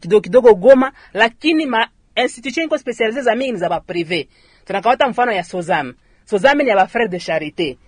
kidogo 0.00 0.20
kidogo 0.20 0.54
goma 0.54 0.92
lakini 1.14 1.66
ma 1.66 1.88
institution 2.16 2.66
iko 2.66 2.78
specialize 2.78 3.22
za 3.22 3.34
mingi 3.36 3.56
za 3.56 3.68
baprive 3.68 4.28
Tunakawata 4.64 5.08
mfano 5.08 5.32
ya 5.32 5.44
sozam 5.44 5.94
sozam 6.24 6.58
ni 6.58 6.68
ya 6.68 6.76
bafrere 6.76 7.08
de 7.08 7.18
charite 7.18 7.78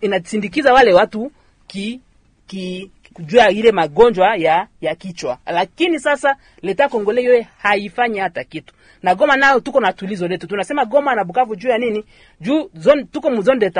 inasindikiza 0.00 0.68
ina 0.68 0.74
wale 0.74 0.92
watu 0.92 1.32
ki 1.66 2.00
ki 2.46 2.90
kujua 3.14 3.50
ile 3.50 3.72
magonjwa 3.72 4.36
ya 4.36 4.68
ya 4.80 4.94
kichwa. 4.94 5.38
Lakini 5.46 5.98
sasa 6.00 6.36
leta 6.62 6.88
kongole 6.88 7.22
yoye 7.22 7.46
haifanyi 7.58 8.18
hata 8.18 8.44
kitu. 8.44 8.74
Na 9.02 9.14
goma 9.14 9.36
nao 9.36 9.60
tuko 9.60 9.80
na 9.80 9.92
tulizo 9.92 10.28
letu. 10.28 10.46
Tunasema 10.46 10.84
goma 10.84 11.14
na 11.14 11.24
bukavu 11.24 11.56
juu 11.56 11.68
ya 11.68 11.78
nini? 11.78 12.04
Juu 12.40 12.70
zone 12.74 13.04
tuko 13.04 13.30
mu 13.30 13.42
zone 13.42 13.70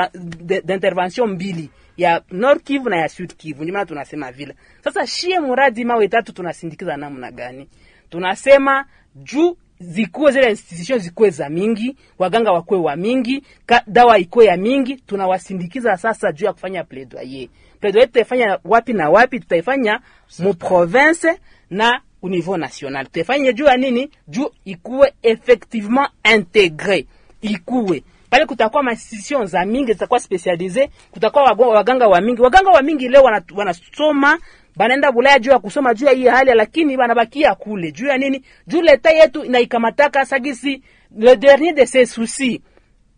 d'intervention 0.63 1.29
mbili 1.29 1.69
ya 1.97 2.21
North 2.31 2.63
kivu 2.63 2.89
na 2.89 2.97
ya 2.97 3.09
sud 3.09 3.33
kivu. 3.33 3.63
Ndio 3.63 3.73
maana 3.73 3.85
tunasema 3.85 4.31
vile. 4.31 4.55
Sasa 4.83 5.07
shie 5.07 5.39
muradi 5.39 5.85
mawe 5.85 6.07
tatu 6.07 6.33
tunasindikiza 6.33 6.97
namna 6.97 7.31
gani? 7.31 7.67
Tunasema 8.09 8.85
juu 9.15 9.57
zikuwe 9.79 10.31
zile 10.31 10.49
institution 10.49 10.99
zikuwe 10.99 11.29
za 11.29 11.49
mingi 11.49 11.97
waganga 12.19 12.51
wakuwe 12.51 12.79
wa 12.79 12.95
mingi 12.95 13.43
dawa 13.87 14.17
ikuwe 14.19 14.45
ya 14.45 14.57
mingi 14.57 14.95
tunawasindikiza 14.95 15.97
sasa 15.97 16.31
juu 16.31 16.45
ya 16.45 16.53
kufanya 16.53 16.83
plaidoyer 16.83 17.47
plaidoyer 17.85 18.07
tutaifanya 18.07 18.59
wapi 18.65 18.93
na 18.93 19.09
wapi? 19.09 19.39
Tutaifanya 19.39 19.99
mu 20.39 20.53
province 20.53 21.39
na 21.69 22.01
au 22.23 22.29
niveau 22.29 22.57
national. 22.57 23.05
Tutaifanya 23.05 23.51
juu 23.51 23.65
ya 23.65 23.77
nini? 23.77 24.09
Juu 24.27 24.49
ikuwe 24.65 25.13
effectivement 25.23 26.09
integre 26.35 27.05
ikuwe. 27.41 28.03
Pale 28.29 28.45
kutakuwa 28.45 28.83
mainstitution 28.83 29.45
za 29.47 29.65
mingi 29.65 29.93
zitakuwa 29.93 30.19
specialize 30.19 30.89
kutakuwa 31.11 31.43
waganga 31.53 32.07
wa 32.07 32.21
mingi. 32.21 32.41
Waganga 32.41 32.69
wa 32.71 32.81
mingi 32.81 33.09
leo 33.09 33.23
wanasoma 33.55 34.27
wana 34.29 34.39
banaenda 34.75 35.11
Bulaya 35.11 35.39
juu 35.39 35.51
ya 35.51 35.59
kusoma 35.59 35.93
juu 35.93 36.05
ya 36.05 36.11
hii 36.11 36.27
hali, 36.27 36.53
lakini 36.53 36.97
banabakia 36.97 37.55
kule. 37.55 37.91
Juu 37.91 38.07
ya 38.07 38.17
nini? 38.17 38.43
Juu 38.67 38.81
leta 38.81 39.11
yetu 39.11 39.43
inaikamataka 39.43 40.25
sagisi 40.25 40.81
le 41.17 41.35
dernier 41.35 41.73
de 41.75 41.85
ses 41.85 42.05
soucis. 42.13 42.59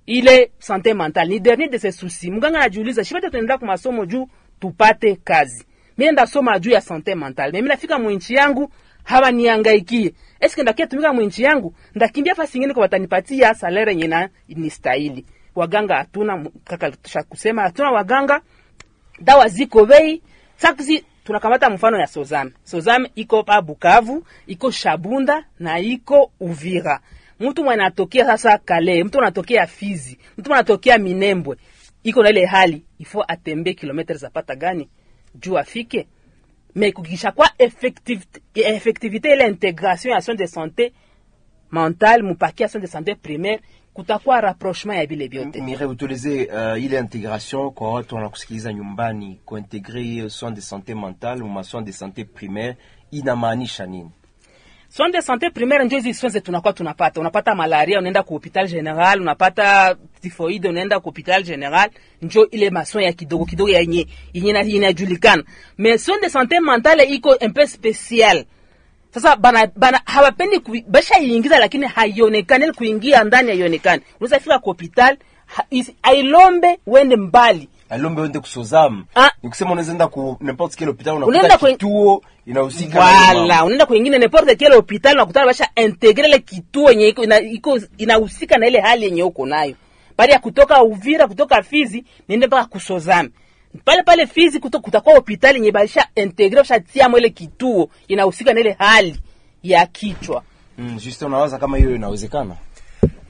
Ile 0.06 0.52
sante 0.60 0.94
mentale, 0.94 1.30
ni 1.30 1.40
dernier 1.40 1.70
de 1.70 1.78
ses 1.78 1.92
soucis. 2.00 2.30
Mganga 2.32 2.60
anajiuliza 2.60 3.04
shibata, 3.04 3.28
tunaenda 3.30 3.58
kwa 3.58 3.68
masomo 3.68 4.06
juu 4.06 4.28
tupate 4.60 5.16
kazi, 5.24 5.66
mimi 5.98 6.12
ndasoma 6.12 6.52
soma 6.52 6.60
juu 6.60 6.72
ya 6.72 6.82
sante 6.82 7.16
mentale, 7.16 7.52
mimi 7.52 7.68
nafika 7.68 8.00
mwinchi 8.00 8.34
yangu 8.34 8.72
hawa 9.04 9.32
niangaikie, 9.32 10.14
eske 10.40 10.62
ndakia 10.62 10.88
tumika 10.88 11.14
mwinchi 11.14 11.44
yangu, 11.44 11.74
ndakimbia 11.96 12.36
fasi 12.36 12.58
ingine 12.58 12.74
kwa 12.74 12.82
watanipatia 12.82 13.54
salary 13.54 13.92
yenye 13.92 14.08
na 14.08 14.30
ni 14.48 14.70
stahili. 14.70 15.26
Waganga 15.56 15.96
hatuna, 15.96 16.46
kaka 16.64 16.92
tusha 16.92 17.24
kusema 17.24 17.62
hatuna 17.62 17.92
waganga, 17.92 18.42
dawa 19.22 19.48
ziko 19.48 19.86
bei 19.86 20.22
saksi 20.56 21.04
tunakamata 21.24 21.70
mfano 21.70 22.00
ya 22.00 22.08
Sozame. 22.08 22.52
Sozame 22.64 23.12
iko 23.16 23.44
pa 23.44 23.62
Bukavu, 23.62 24.24
iko 24.48 24.72
Shabunda 24.72 25.44
na 25.60 25.80
iko 25.80 26.32
Uvira. 26.40 27.00
Mtu 27.40 27.64
mwanatokea 27.64 28.26
sasa 28.26 28.58
Kale, 28.58 29.04
mtu 29.04 29.20
anatokea 29.20 29.68
Fizi, 29.68 30.18
mtu 30.38 30.54
anatokea 30.54 30.98
Minembwe, 30.98 31.58
iko 32.08 32.24
na 32.24 32.30
ile 32.30 32.46
hali 32.46 32.86
ifo 33.00 33.24
atembe 33.28 33.74
kilomita 33.74 34.14
zapata 34.14 34.56
gani? 34.56 34.90
Juu 35.36 35.58
afike? 35.58 36.08
Mais 36.76 36.94
kukisha 36.94 37.32
kwa 37.32 37.50
effectivité, 37.60 38.42
effectivité 38.76 39.34
ile 39.34 39.48
intégration 39.48 40.12
ya 40.14 40.22
soins 40.22 40.38
de 40.38 40.46
santé 40.48 40.94
mentale 41.72 42.24
mupakia 42.24 42.68
soins 42.68 42.82
de 42.82 42.88
santé 42.88 43.16
primaire 43.16 43.60
kutakuwa 43.94 44.42
rapprochement 44.42 44.98
ya 45.00 45.06
vile 45.06 45.28
vyote. 45.28 45.62
Mire, 45.62 45.86
utueleze 45.86 46.46
uh, 46.46 46.84
ile 46.84 47.00
integration 47.00 47.72
kwa 47.72 47.94
watu 47.94 48.16
wanakusikiliza 48.16 48.74
nyumbani, 48.74 49.40
kuintegre 49.46 50.30
soins 50.30 50.56
de 50.56 50.62
santé 50.62 50.96
mentale 50.96 51.44
ma 51.44 51.64
soins 51.64 51.86
de 51.86 51.92
santé 51.92 52.26
primaire 52.26 52.78
inamaanisha 53.12 53.86
nini? 53.86 54.12
Soins 54.90 55.10
de 55.12 55.22
santé 55.22 55.50
primaire 55.50 55.86
ndio 55.86 55.98
hizi 55.98 56.14
soins 56.14 56.44
tunakuwa 56.44 56.74
tunapata. 56.74 57.20
Unapata 57.20 57.56
malaria 57.56 58.00
unaenda 58.00 58.24
ku 58.24 58.34
hopital 58.34 58.68
general, 58.68 59.22
unapata 59.22 59.96
tifoide 60.22 60.70
unaenda 60.70 61.00
ku 61.00 61.06
hopital 61.10 61.44
general, 61.44 61.90
njo 62.22 62.48
ile 62.52 62.70
masoin 62.70 63.06
ya 63.06 63.14
kidogo 63.14 63.46
kidogo 63.46 63.70
yenye 63.70 64.08
yenye 64.34 64.50
inajulikana. 64.62 65.44
Mais 65.78 66.06
soins 66.06 66.22
de 66.22 66.30
santé 66.30 66.60
mentale 66.60 67.04
iko 67.04 67.30
un 67.42 67.54
peu 67.54 67.68
spécial 67.68 68.46
sasa 69.14 69.36
bana, 69.36 69.68
bana 69.76 70.02
hawapendi 70.06 70.60
basha 70.88 71.20
iingiza, 71.20 71.60
lakini 71.60 71.86
haionekani 71.88 72.72
kuingia 72.72 73.24
ndani, 73.24 73.50
haionekani. 73.50 74.02
Unaweza 74.20 74.40
fika 74.40 74.60
ku 74.60 74.70
hospital 74.70 75.18
ailombe 76.04 76.80
uende 76.86 77.16
mbali 77.16 77.70
alombe 77.90 78.22
uende 78.22 78.40
kusozamu 78.40 79.06
Ah. 79.16 79.30
ni 79.44 79.50
kusema 79.50 79.72
unaweza 79.72 79.92
enda 79.92 80.08
ku 80.08 80.38
n'importe 80.42 80.78
quel 80.78 80.88
hopital 80.90 81.16
unakuta 81.24 81.58
kituo 81.58 82.22
inahusika 82.46 83.00
na 83.00 83.06
wala 83.40 83.66
unaenda 83.66 83.86
kwingine 83.86 84.18
n'importe 84.20 84.56
quel 84.56 84.74
hospital 84.74 85.14
unakutana 85.14 85.46
basha 85.46 85.68
integre 85.76 86.28
ile 86.28 86.40
kituo 86.40 86.90
yenye 86.90 87.08
iko 87.08 87.24
iko 87.40 87.80
inahusika 87.98 88.58
na 88.58 88.68
ile 88.68 88.80
hali 88.80 89.06
yenye 89.06 89.24
uko 89.24 89.46
nayo. 89.46 89.76
Baada 90.18 90.34
ya 90.34 90.40
kutoka 90.40 90.84
Uvira, 90.84 91.28
kutoka 91.28 91.64
Fizi, 91.64 92.06
niende 92.28 92.48
mpaka 92.48 92.66
kusozamu 92.66 93.30
pale 93.86 94.04
pale 94.04 94.28
Fizi 94.28 94.60
kuto, 94.60 94.80
kutakuwa 94.80 95.16
hospitali 95.16 95.56
yenye 95.58 95.72
basha 95.72 96.08
integre 96.16 96.58
basha 96.62 96.80
tia 96.80 97.10
ile 97.18 97.30
kituo 97.30 97.90
inahusika 98.08 98.54
na 98.54 98.60
ile 98.60 98.76
hali 98.80 99.20
ya 99.64 99.86
kichwa. 99.86 100.44
Mm, 100.78 100.98
juste 101.00 101.26
unawaza 101.26 101.58
kama 101.58 101.78
hiyo 101.78 101.96
inawezekana 101.96 102.56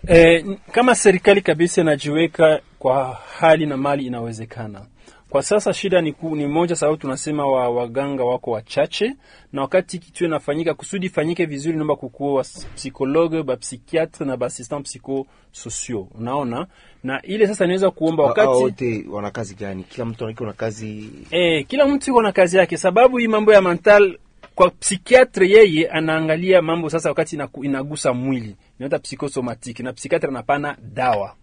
eh, 0.08 0.46
kama 0.72 0.96
serikali 0.96 1.42
kabisa 1.42 1.82
inajiweka 1.82 2.60
kwa 2.80 3.18
hali 3.40 3.66
na 3.66 3.78
mali 3.78 4.06
inawezekana. 4.06 4.82
Kwa 5.30 5.44
sasa 5.44 5.74
shida 5.74 6.02
ni, 6.02 6.14
ku, 6.14 6.36
ni 6.36 6.48
moja, 6.48 6.76
sababu 6.76 6.98
tunasema 6.98 7.48
wa, 7.48 7.70
waganga 7.70 8.24
wako 8.24 8.52
wachache, 8.52 9.14
na 9.54 9.62
wakati 9.62 10.00
kitu 10.00 10.26
inafanyika 10.26 10.74
kusudi 10.74 11.06
ifanyike 11.06 11.46
vizuri, 11.46 11.76
naomba 11.76 11.96
kukuwa 11.96 12.34
wa 12.34 12.46
psikologe 12.76 13.44
ba 13.44 13.58
psikiatre 13.58 14.26
na 14.26 14.38
ba 14.38 14.46
assistant 14.46 14.86
psychosociaux, 14.86 16.08
unaona, 16.20 16.68
na 17.04 17.22
ile 17.22 17.48
sasa 17.48 17.66
inaweza 17.66 17.92
kuomba 17.92 18.24
Wa- 18.24 18.30
wakati 18.30 18.48
wote 18.50 19.06
wana 19.12 19.32
kazi 19.32 19.56
gani? 19.56 19.84
Kila 19.84 20.06
mtu 20.06 20.24
anaiko 20.24 20.46
na 20.46 20.54
kazi 20.54 21.10
Eh, 21.32 21.66
kila 21.68 21.86
mtu 21.88 22.10
yuko 22.10 22.22
na 22.22 22.32
kazi 22.32 22.58
yake, 22.58 22.78
sababu 22.78 23.18
hii 23.18 23.28
mambo 23.28 23.54
ya 23.54 23.62
mental 23.62 24.18
kwa 24.56 24.70
psikiatre 24.70 25.50
yeye 25.50 25.90
anaangalia 25.90 26.62
mambo 26.62 26.90
sasa 26.90 27.10
wakati 27.10 27.38
inagusa 27.62 28.14
mwili 28.14 28.56
inaita 28.80 29.00
psychosomatic, 29.00 29.80
na 29.80 29.94
psikiatre 29.94 30.30
anapana 30.30 30.78
dawa. 30.94 31.36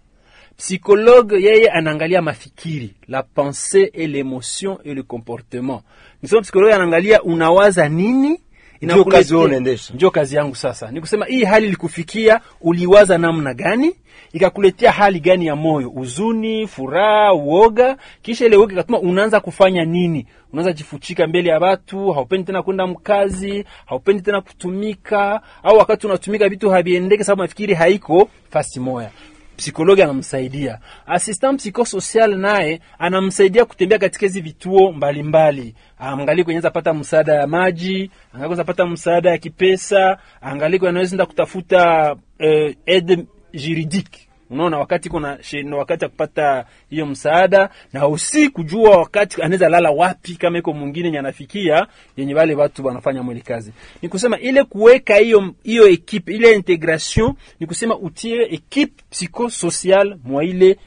Psychologue 0.57 1.43
yeye 1.43 1.69
anaangalia 1.71 2.23
mafikiri, 2.23 2.95
la 3.09 3.23
pensée 3.23 3.91
et 3.95 4.07
l'émotion 4.07 4.79
et 4.85 4.95
le 4.95 5.03
comportement. 5.03 5.83
Nisema 6.23 6.43
psychologue 6.43 6.73
anaangalia 6.73 7.23
unawaza 7.23 7.89
nini, 7.89 8.41
Ndio 8.83 9.05
kazi 9.05 9.35
wewe 9.35 9.47
unaendesha. 9.47 9.95
ndio 9.95 10.11
kazi 10.11 10.37
yangu 10.37 10.55
sasa. 10.57 10.91
Ni 10.91 11.01
kusema 11.01 11.27
hii 11.27 11.45
hali 11.45 11.67
ilikufikia 11.67 12.41
uliwaza 12.61 13.19
namna 13.19 13.55
gani? 13.55 13.93
Ikakuletea 14.33 14.93
hali 14.93 15.21
gani 15.21 15.47
ya 15.47 15.57
moyo? 15.57 15.89
Huzuni 15.89 16.67
furaha 16.67 17.35
uoga? 17.35 17.97
Kisha 18.23 18.47
ile 18.47 18.57
uoga 18.57 18.73
ikatuma 18.73 18.99
unaanza 18.99 19.41
kufanya 19.41 19.85
nini? 19.85 20.27
Unaanza 20.53 20.73
jifuchika 20.73 21.27
mbele 21.27 21.51
ya 21.51 21.59
watu 21.59 22.13
haupendi 22.13 22.47
tena 22.47 22.63
kwenda 22.63 22.87
mkazi 22.87 23.65
haupendi 23.87 24.23
tena 24.23 24.41
kutumika 24.41 25.41
au 25.63 25.77
wakati 25.79 26.07
unatumika 26.07 26.49
vitu 26.49 26.71
haviendeki 26.71 27.25
sababu 27.25 27.43
mafikiri 27.43 27.75
haiko 27.75 28.29
fasi 28.51 28.81
moya 28.81 29.11
psikologi 29.57 30.03
anamsaidia. 30.03 30.79
Assistant 31.07 31.61
psychosocial 31.61 32.37
naye 32.39 32.81
anamsaidia 32.99 33.65
kutembea 33.65 33.99
katika 33.99 34.27
hizi 34.27 34.41
vituo 34.41 34.93
mbalimbali. 34.93 35.75
Angalie 35.99 36.45
kwenye 36.45 36.61
pata 36.61 36.95
msaada 36.95 37.35
ya 37.35 37.47
maji 37.47 38.11
angalie 38.35 38.65
pata 38.65 38.87
msaada 38.87 39.31
ya 39.31 39.39
kipesa 39.39 40.19
angalie 40.41 40.89
anaweza 40.89 41.27
kutafuta 41.27 42.17
eh, 42.39 42.77
aide 42.87 43.25
juridique 43.53 44.24
unaona 44.51 44.79
wakati 44.79 45.09
kuna 45.09 45.43
sheno 45.43 45.79
wakati 45.79 46.05
ya 46.05 46.09
kupata 46.11 46.65
hiyo 46.91 47.07
msaada 47.07 47.69
na 47.93 48.09
usi 48.09 48.49
kujua 48.49 48.97
wakati 48.99 49.43
anaweza 49.43 49.69
lala 49.69 49.91
wapi 49.91 50.35
kama 50.37 50.59
iko 50.59 50.73
mwingine 50.73 51.07
yenye 51.07 51.19
anafikia 51.19 51.87
yenye 52.17 52.35
wale 52.35 52.55
watu 52.55 52.87
wanafanya 52.87 53.23
mwili 53.23 53.41
kazi. 53.41 53.73
Ni 54.03 54.09
kusema 54.09 54.39
ile 54.39 54.65
kuweka 54.65 55.17
hiyo 55.17 55.55
hiyo 55.63 55.89
ekipe 55.89 56.35
ile 56.35 56.55
integration 56.55 57.35
ni 57.61 57.67
kusema 57.67 57.99
utie 57.99 58.43
ekipe 58.55 59.03
psychosocial 59.11 60.19
mwa 60.25 60.45
ile 60.45 60.79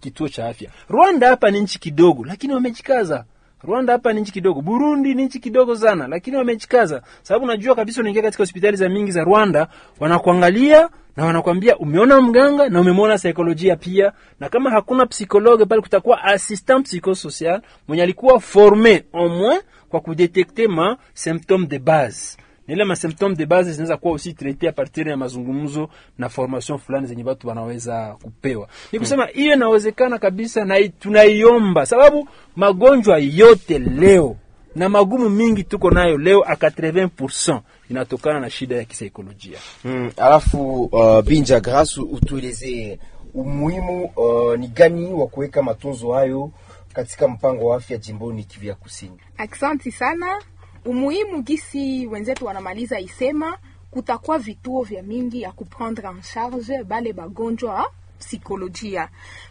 kituo 0.00 0.28
cha 0.28 0.46
afya. 0.48 0.70
Rwanda 0.88 1.28
hapa 1.28 1.50
ni 1.50 1.60
nchi 1.60 1.78
kidogo 1.80 2.24
lakini 2.24 2.54
wamejikaza. 2.54 3.24
Rwanda 3.62 3.92
hapa 3.92 4.12
ni 4.12 4.20
nchi 4.20 4.32
kidogo. 4.32 4.60
Burundi 4.60 5.14
ni 5.14 5.24
nchi 5.24 5.38
kidogo 5.40 5.76
sana 5.76 6.08
lakini 6.08 6.36
wamejikaza. 6.36 7.02
Sababu 7.22 7.46
najua 7.46 7.74
kabisa 7.74 8.00
unaingia 8.00 8.22
katika 8.22 8.42
hospitali 8.42 8.76
za 8.76 8.88
mingi 8.88 9.10
za 9.12 9.24
rwanda 9.24 9.68
wanakuangalia 10.00 10.88
na 11.16 11.24
wanakwambia 11.24 11.78
umeona 11.78 12.20
mganga 12.20 12.68
na 12.68 12.80
umemwona 12.80 13.18
saikolojia 13.18 13.76
pia, 13.76 14.12
na 14.40 14.48
kama 14.48 14.70
hakuna 14.70 15.06
psikologe 15.06 15.64
pale, 15.64 15.80
kutakuwa 15.82 16.24
assistant 16.24 16.86
psychosocial 16.86 17.60
mwenye 17.88 18.02
alikuwa 18.02 18.40
forme 18.40 19.04
au 19.12 19.28
moins 19.28 19.62
kwa 19.88 20.00
kudetekte 20.00 20.68
ma 20.68 20.96
symptome 21.14 21.66
de 21.66 21.78
base 21.78 22.38
na 22.68 22.74
ile 22.74 22.84
ma 22.84 22.96
symptome 22.96 23.34
de 23.36 23.46
base 23.46 23.70
zinaweza 23.72 23.96
kuwa 23.96 24.12
aussi 24.12 24.32
traité 24.34 24.68
a 24.68 24.72
partir 24.72 25.08
ya 25.08 25.16
mazungumzo 25.16 25.88
na 26.18 26.28
formation 26.28 26.78
fulani 26.78 27.06
zenye 27.06 27.24
watu 27.24 27.48
wanaweza 27.48 28.16
kupewa. 28.22 28.68
Ni 28.92 28.98
kusema 28.98 29.26
hiyo 29.26 29.52
hmm, 29.52 29.56
inawezekana 29.62 30.18
kabisa, 30.18 30.64
na 30.64 30.88
tunaiomba 30.88 31.86
sababu 31.86 32.28
magonjwa 32.56 33.18
yote 33.18 33.78
leo 33.78 34.36
na 34.74 34.88
magumu 34.88 35.30
mingi 35.30 35.64
tuko 35.64 35.90
nayo 35.90 36.18
leo 36.18 36.44
a 36.46 36.54
80% 36.54 37.60
inatokana 37.90 38.40
na 38.40 38.50
shida 38.50 38.76
ya 38.76 38.84
kisaikolojia. 38.84 39.58
Mm, 39.84 40.10
alafu 40.16 40.82
uh, 40.84 41.20
Binja 41.22 41.60
Grasu 41.60 42.02
utuelezee 42.02 42.98
umuhimu 43.34 44.04
uh, 44.04 44.56
ni 44.58 44.68
gani 44.68 45.12
wa 45.12 45.26
kuweka 45.26 45.62
matunzo 45.62 46.12
hayo 46.12 46.50
katika 46.92 47.28
mpango 47.28 47.66
wa 47.66 47.76
afya 47.76 47.98
jimboni 47.98 48.44
Kivu 48.44 48.66
ya 48.66 48.74
Kusini. 48.74 49.16
Aksanti 49.38 49.92
sana. 49.92 50.42
Umuhimu 50.84 51.42
gisi 51.42 52.06
wenzetu 52.06 52.46
wanamaliza 52.46 53.00
isema, 53.00 53.58
kutakuwa 53.90 54.38
vituo 54.38 54.82
vya 54.82 55.02
mingi 55.02 55.42
ya 55.42 55.52
kuprendre 55.52 56.08
en 56.08 56.20
charge 56.34 56.84
bale 56.84 57.12
bagonjwa 57.12 57.74
wa 57.74 57.90
psikolojia. 58.18 59.08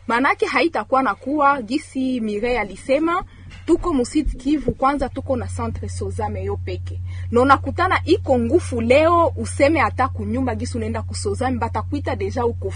Maanake 0.08 0.46
haitakuwa 0.46 1.04
na 1.04 1.16
kuwa 1.16 1.62
gisi 1.62 2.20
Mire 2.22 2.60
alisema, 2.60 3.24
tuko 3.66 3.94
musit 3.94 4.38
Kivu 4.38 4.72
kwanza, 4.72 5.10
tuko 5.10 5.36
na 5.36 5.48
centre 5.48 5.90
Sozame 5.90 6.44
yo 6.44 6.58
peke. 6.58 7.00
Na 7.32 7.42
unakutana 7.42 8.02
iko 8.06 8.40
ngufu 8.40 8.82
leo, 8.82 9.34
useme 9.38 9.80
hata 9.80 10.08
kunyumba 10.08 10.56
gisi 10.56 10.78
unaenda 10.78 11.02
kusozame, 11.02 11.58
batakuita 11.58 12.16
deja 12.16 12.46
uko 12.46 12.72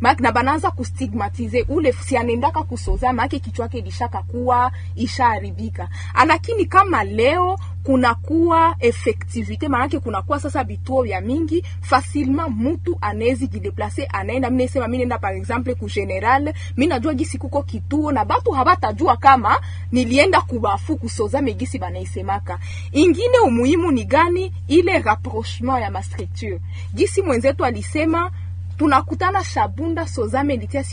Mak, 0.00 0.20
na 0.20 0.32
banaanza 0.32 0.70
kustigmatize 0.70 1.62
ule 1.68 1.92
si 1.92 2.16
anaendaka 2.16 2.62
kusoza 2.62 3.12
maake 3.12 3.38
kichwa 3.38 3.62
yake 3.64 3.78
ilishaka 3.78 4.22
kuwa 4.22 4.72
ishaharibika. 4.96 5.88
Lakini 6.26 6.64
kama 6.66 7.04
leo 7.04 7.58
kunakuwa 7.82 8.76
effectivite, 8.80 9.68
maanake 9.68 9.98
kunakuwa 10.00 10.40
sasa 10.40 10.64
vituo 10.64 11.02
vya 11.02 11.20
mingi 11.20 11.64
facilement, 11.80 12.48
mutu 12.56 12.98
anawezi 13.00 13.46
jideplace 13.48 14.04
anaenda. 14.04 14.50
Mimi 14.50 14.62
nasema 14.64 14.88
mimi 14.88 14.98
nenda 14.98 15.18
par 15.18 15.36
exemple 15.36 15.74
ku 15.74 15.86
general, 15.88 16.54
mimi 16.76 16.86
najua 16.86 17.14
gisi 17.14 17.38
kuko 17.38 17.62
kituo 17.62 18.12
na 18.12 18.24
batu 18.24 18.50
habatajua 18.50 19.16
kama 19.16 19.60
nilienda 19.92 20.40
kubafu 20.40 20.96
kusoza 20.96 21.42
megisi 21.42 21.78
banaisemaka. 21.78 22.58
Ingine 22.92 23.38
umuhimu 23.38 23.90
ni 23.92 24.04
gani? 24.04 24.52
Ile 24.68 24.98
rapprochement 24.98 25.82
ya 25.82 25.90
ma 25.90 26.02
structure, 26.02 26.60
gisi 26.94 27.22
mwenzetu 27.22 27.64
alisema 27.64 28.30
tunakutana 28.76 29.44
Shabunda 29.44 30.06
Sozame 30.06 30.56
litia 30.56 30.84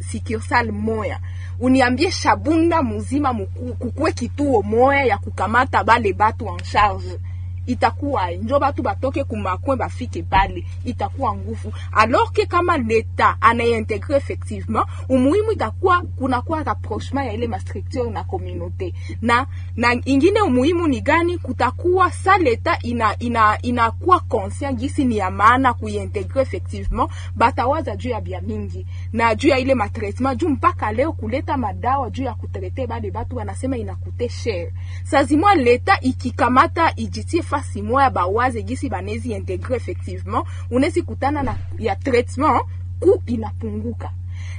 sikiosal 0.00 0.72
moya, 0.72 1.20
uniambie 1.60 2.10
Shabunda 2.10 2.82
muzima 2.82 3.34
kukuwe 3.78 4.12
kituo 4.12 4.62
moya 4.62 5.04
ya 5.04 5.18
kukamata 5.18 5.84
bale 5.84 6.12
batu 6.12 6.48
en 6.48 6.56
charge 6.72 7.18
itakuwa 7.66 8.30
njo 8.30 8.58
batu 8.60 8.82
batoke 8.82 9.24
kumakwe 9.24 9.76
bafike 9.76 10.22
pale, 10.22 10.64
itakuwa 10.84 11.34
nguvu. 11.36 11.72
Alors 11.92 12.32
que 12.32 12.46
kama 12.46 12.76
leta 12.78 13.36
anaintegre 13.40 14.16
effectivement, 14.16 14.86
umuhimu 15.08 15.52
itakuwa 15.52 16.02
kunakuwa 16.02 16.62
rapprochement 16.62 17.26
ya 17.26 17.32
ile 17.32 17.46
mastructure 17.46 18.10
na 18.10 18.24
communauté 18.24 18.92
na 19.22 19.46
na 19.76 19.96
ingine 20.04 20.40
umuhimu 20.40 20.88
ni 20.88 21.00
gani? 21.00 21.38
Kutakuwa 21.38 22.10
sa 22.10 22.38
leta 22.38 22.78
ina 22.82 23.16
ina 23.62 23.90
conscient 24.28 24.78
gisi 24.78 25.04
ni 25.04 25.16
ya 25.16 25.30
maana 25.30 25.74
kuintegre 25.74 26.42
effectivement, 26.42 27.10
batawaza 27.36 27.96
juu 27.96 28.10
ya 28.10 28.20
bia 28.20 28.40
mingi 28.40 28.86
na 29.12 29.34
juu 29.34 29.48
ya 29.48 29.58
ile 29.58 29.74
matraitement 29.74 30.40
juu 30.40 30.48
mpaka 30.48 30.92
leo 30.92 31.12
kuleta 31.12 31.56
madawa 31.56 32.10
juu 32.10 32.22
ya 32.24 32.34
kutrete 32.34 32.86
bale 32.86 33.10
batu 33.10 33.36
wanasema 33.36 33.76
inakute 33.76 34.28
cher. 34.28 34.70
Sazimwa 35.04 35.54
leta 35.54 36.00
ikikamata 36.00 36.92
ijitie 36.96 37.42
fasi 37.42 37.82
moya 37.82 38.10
bawaze 38.10 38.62
gisi 38.62 38.88
banezi 38.88 39.32
integre 39.32 39.76
effectivement, 39.76 40.46
unezi 40.70 41.02
kutana 41.02 41.42
na 41.42 41.56
ya 41.78 41.96
traitement 41.96 42.62
ku 43.00 43.22
inapunguka 43.26 44.10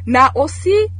na 0.06 0.36
aussi 0.36 0.92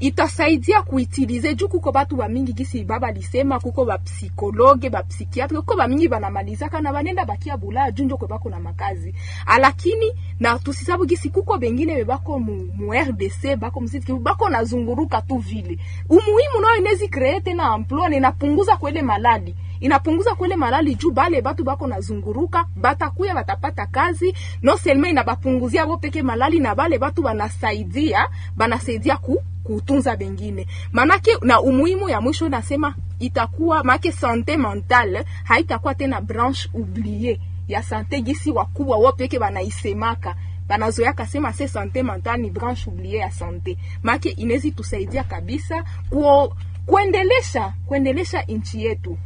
itasaidia 0.00 0.82
kuitilize 0.82 1.54
juu 1.54 1.68
kuko 1.68 1.92
batu 1.92 2.16
bamingi 2.16 2.52
gisi 2.52 2.84
baba 2.84 3.10
lisema, 3.12 3.60
kuko 3.60 3.84
bapsikologe 3.84 4.90
bapsikiatri 4.90 5.56
kuko 5.56 5.76
bamingi 5.76 6.08
banamalizaka 6.08 6.80
na 6.80 6.92
banenda 6.92 7.24
bakia 7.24 7.56
bulaya 7.56 7.90
juu 7.90 8.04
njo 8.04 8.16
kwe 8.16 8.28
bako 8.28 8.50
na 8.50 8.60
makazi, 8.60 9.14
alakini 9.46 10.12
na 10.40 10.58
tusisabu 10.58 11.06
gisi 11.06 11.30
kuko 11.30 11.58
bengine 11.58 11.94
bebako 11.94 12.38
mu, 12.38 12.68
mu 12.76 12.92
RDC 12.94 13.56
bako 13.58 13.80
msiti 13.80 14.12
bako 14.12 14.48
nazunguruka 14.48 15.22
tu 15.22 15.36
vile. 15.38 15.78
Umuhimu 16.08 16.60
nayo 16.60 16.76
inezi 16.76 17.08
kree 17.08 17.40
tena 17.40 17.78
na 18.08 18.16
inapunguza 18.16 18.76
kwele 18.76 19.02
malali 19.02 19.54
inapunguza 19.80 20.34
kwele 20.34 20.56
malali 20.56 20.94
juu 20.94 21.10
bale 21.10 21.42
batu 21.42 21.64
bako 21.64 21.86
nazunguruka 21.86 22.66
batakuya 22.76 23.34
batapata 23.34 23.86
kazi. 23.86 24.34
No 24.62 24.76
selma 24.76 25.08
inabapunguzia 25.08 25.86
bo 25.86 25.96
peke 25.96 26.22
malali 26.22 26.58
na 26.60 26.74
bale 26.74 26.98
batu 26.98 27.22
banasaidia 27.22 28.28
banasaidia 28.56 29.16
ku 29.16 29.42
kutunza 29.74 30.16
bengine. 30.16 30.66
Manake 30.92 31.30
na 31.42 31.60
umuhimu 31.60 32.08
ya 32.08 32.20
mwisho 32.20 32.48
nasema 32.48 32.94
itakuwa 33.18 33.84
make 33.84 34.12
sante 34.12 34.56
mentale 34.56 35.24
haitakuwa 35.44 35.94
tena 35.94 36.20
branche 36.20 36.68
oublie 36.74 37.40
ya 37.68 37.82
sante 37.82 38.20
gisi 38.20 38.50
wakubwa 38.50 38.96
wopeke 38.96 39.38
wanaisemaka 39.38 40.20
banaisemaka. 40.20 40.34
Banazoyaka 40.68 41.26
sema 41.26 41.52
se 41.52 41.68
sante 41.68 42.02
mentale 42.02 42.42
ni 42.42 42.50
branche 42.50 42.90
oublie 42.90 43.18
ya 43.18 43.30
sante. 43.30 43.76
Make 44.02 44.28
inezi 44.28 44.70
tusaidia 44.70 45.24
kabisa 45.24 45.84
kuo, 46.10 46.56
kuendelesha 46.86 47.72
kuendelesha 47.86 48.42
nchi 48.42 48.84
yetu. 48.84 49.18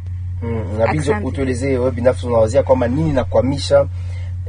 Mm, 0.42 0.78
na 0.78 0.87
Binja, 0.87 1.11
Asante. 1.12 1.26
utuelezee 1.28 1.78
wewe 1.78 1.90
binafsi 1.90 2.26
unawazia 2.26 2.62
kwamba 2.62 2.88
nini 2.88 3.12
nakwamisha 3.12 3.87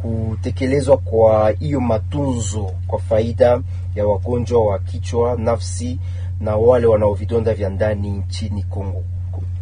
kutekelezwa 0.06 0.98
kwa 0.98 1.52
hiyo 1.52 1.80
matunzo 1.82 2.72
kwa 2.88 3.00
faida 3.00 3.62
ya 3.96 4.08
wagonjwa 4.08 4.66
wa 4.66 4.80
kichwa, 4.80 5.36
nafsi 5.36 6.00
na 6.40 6.56
wale 6.56 6.88
wanao 6.88 7.14
vidonda 7.14 7.54
vya 7.54 7.70
ndani 7.70 8.10
nchini 8.12 8.64
Kongo. 8.64 9.04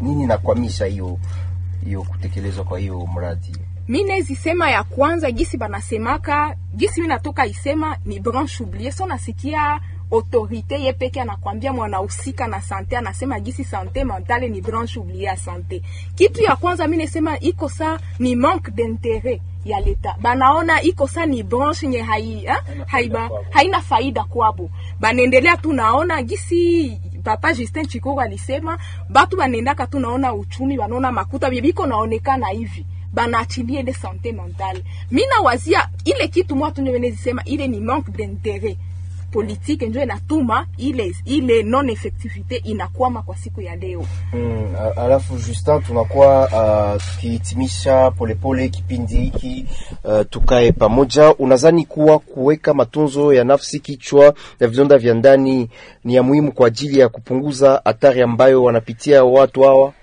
Nini 0.01 0.25
nakwamisha 0.27 0.86
hiyo 0.86 1.17
hiyo 1.86 2.03
kutekelezwa 2.03 2.63
kwa 2.63 2.79
hiyo 2.79 3.08
mradi? 3.15 3.58
mi 3.88 4.23
sema 4.23 4.69
ya 4.71 4.84
kwanza 4.84 5.32
gisi 5.32 5.58
banasemaka 5.58 6.56
gisi 6.75 7.01
mi 7.01 7.08
natoka 7.08 7.45
isema 7.45 7.97
ni 8.06 8.19
branche 8.19 8.63
oublie 8.63 8.91
so 8.91 9.06
nasikia 9.06 9.79
autorité 10.12 10.82
ye 10.82 10.93
peke 10.93 11.21
anakwambia 11.21 11.73
mwanahusika 11.73 12.47
na 12.47 12.62
sante 12.62 12.97
anasema 12.97 13.39
gisi 13.39 13.63
sante 13.63 14.03
mentale 14.03 14.49
ni 14.49 14.62
branche 14.62 14.99
oublie 14.99 15.23
ya 15.23 15.38
sante 15.38 15.82
kitu 16.15 16.41
ya 16.43 16.56
kwanza 16.56 16.88
mi 16.88 16.97
nesema 16.97 17.39
iko 17.39 17.69
sa 17.69 17.99
ni 18.19 18.36
manque 18.36 18.71
d'intérêt 18.71 19.39
ya 19.65 19.80
leta 19.80 20.15
banaona 20.21 20.82
iko 20.82 21.08
sa 21.08 21.26
ni 21.26 21.43
branche 21.43 21.88
nye 21.88 22.02
hai, 22.02 22.45
ha? 22.45 22.63
haiba, 22.88 23.30
haina 23.49 23.82
faida 23.82 24.23
kwabo 24.23 24.69
banaendelea 24.99 25.58
tu 25.58 25.73
naona 25.73 26.23
gisi 26.23 26.99
papa 27.23 27.54
Justin 27.54 27.86
Chikoko 27.88 28.21
alisema 28.21 28.78
batu 29.10 29.38
banendaka 29.38 29.88
tu 29.88 29.99
naona 29.99 30.34
uchumi 30.34 30.78
banaona 30.78 31.12
makuta 31.12 31.49
bibiko 31.49 31.86
naonekana 31.88 32.47
hivi 32.47 32.86
banaachilia 33.13 33.80
ile 33.80 33.93
sante 33.93 34.32
mentale. 34.32 34.84
Mi 35.12 35.21
nawazia 35.26 35.89
ile 36.06 36.28
kitu 36.28 36.56
mwa 36.56 36.71
tunyo 36.71 36.91
wenezisema 36.91 37.43
ile 37.43 37.67
ni 37.67 37.80
manque 37.80 38.12
d'interet 38.12 38.78
politique 39.33 39.87
ndio 39.87 40.03
inatuma 40.03 40.67
ile 40.77 41.15
ile 41.25 41.63
non 41.63 41.89
effectivité 41.89 42.55
inakwama 42.63 43.21
kwa 43.21 43.37
siku 43.37 43.61
ya 43.61 43.75
leo. 43.75 44.05
Mm, 44.33 44.75
alafu 44.97 45.33
Justin, 45.37 45.81
tunakuwa 45.81 46.41
uh, 46.95 47.01
tukihitimisha 47.03 48.11
polepole 48.11 48.69
kipindi 48.69 49.15
hiki 49.17 49.65
uh, 50.03 50.21
tukae 50.29 50.71
pamoja. 50.71 51.33
Unadhani 51.33 51.85
kuwa 51.85 52.19
kuweka 52.19 52.73
matunzo 52.73 53.33
ya 53.33 53.43
nafsi, 53.43 53.79
kichwa 53.79 54.33
na 54.59 54.67
vidonda 54.67 54.97
vya 54.97 55.13
ndani 55.13 55.69
ni 56.03 56.15
ya 56.15 56.23
muhimu 56.23 56.51
kwa 56.51 56.67
ajili 56.67 56.99
ya 56.99 57.09
kupunguza 57.09 57.81
hatari 57.85 58.21
ambayo 58.21 58.63
wanapitia 58.63 59.23
watu 59.23 59.61
hawa? 59.61 59.93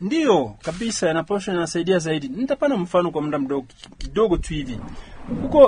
Ndiyo 0.00 0.54
kabisa, 0.62 1.06
yanaposha 1.08 1.52
yanasaidia 1.52 1.98
zaidi. 1.98 2.28
Nitapana 2.28 2.76
mfano 2.76 3.10
kwa 3.10 3.22
muda 3.22 3.38
mdogo 3.38 3.66
kidogo 3.98 4.36
tu 4.36 4.54
hivi. 4.54 4.78
Huko 5.42 5.64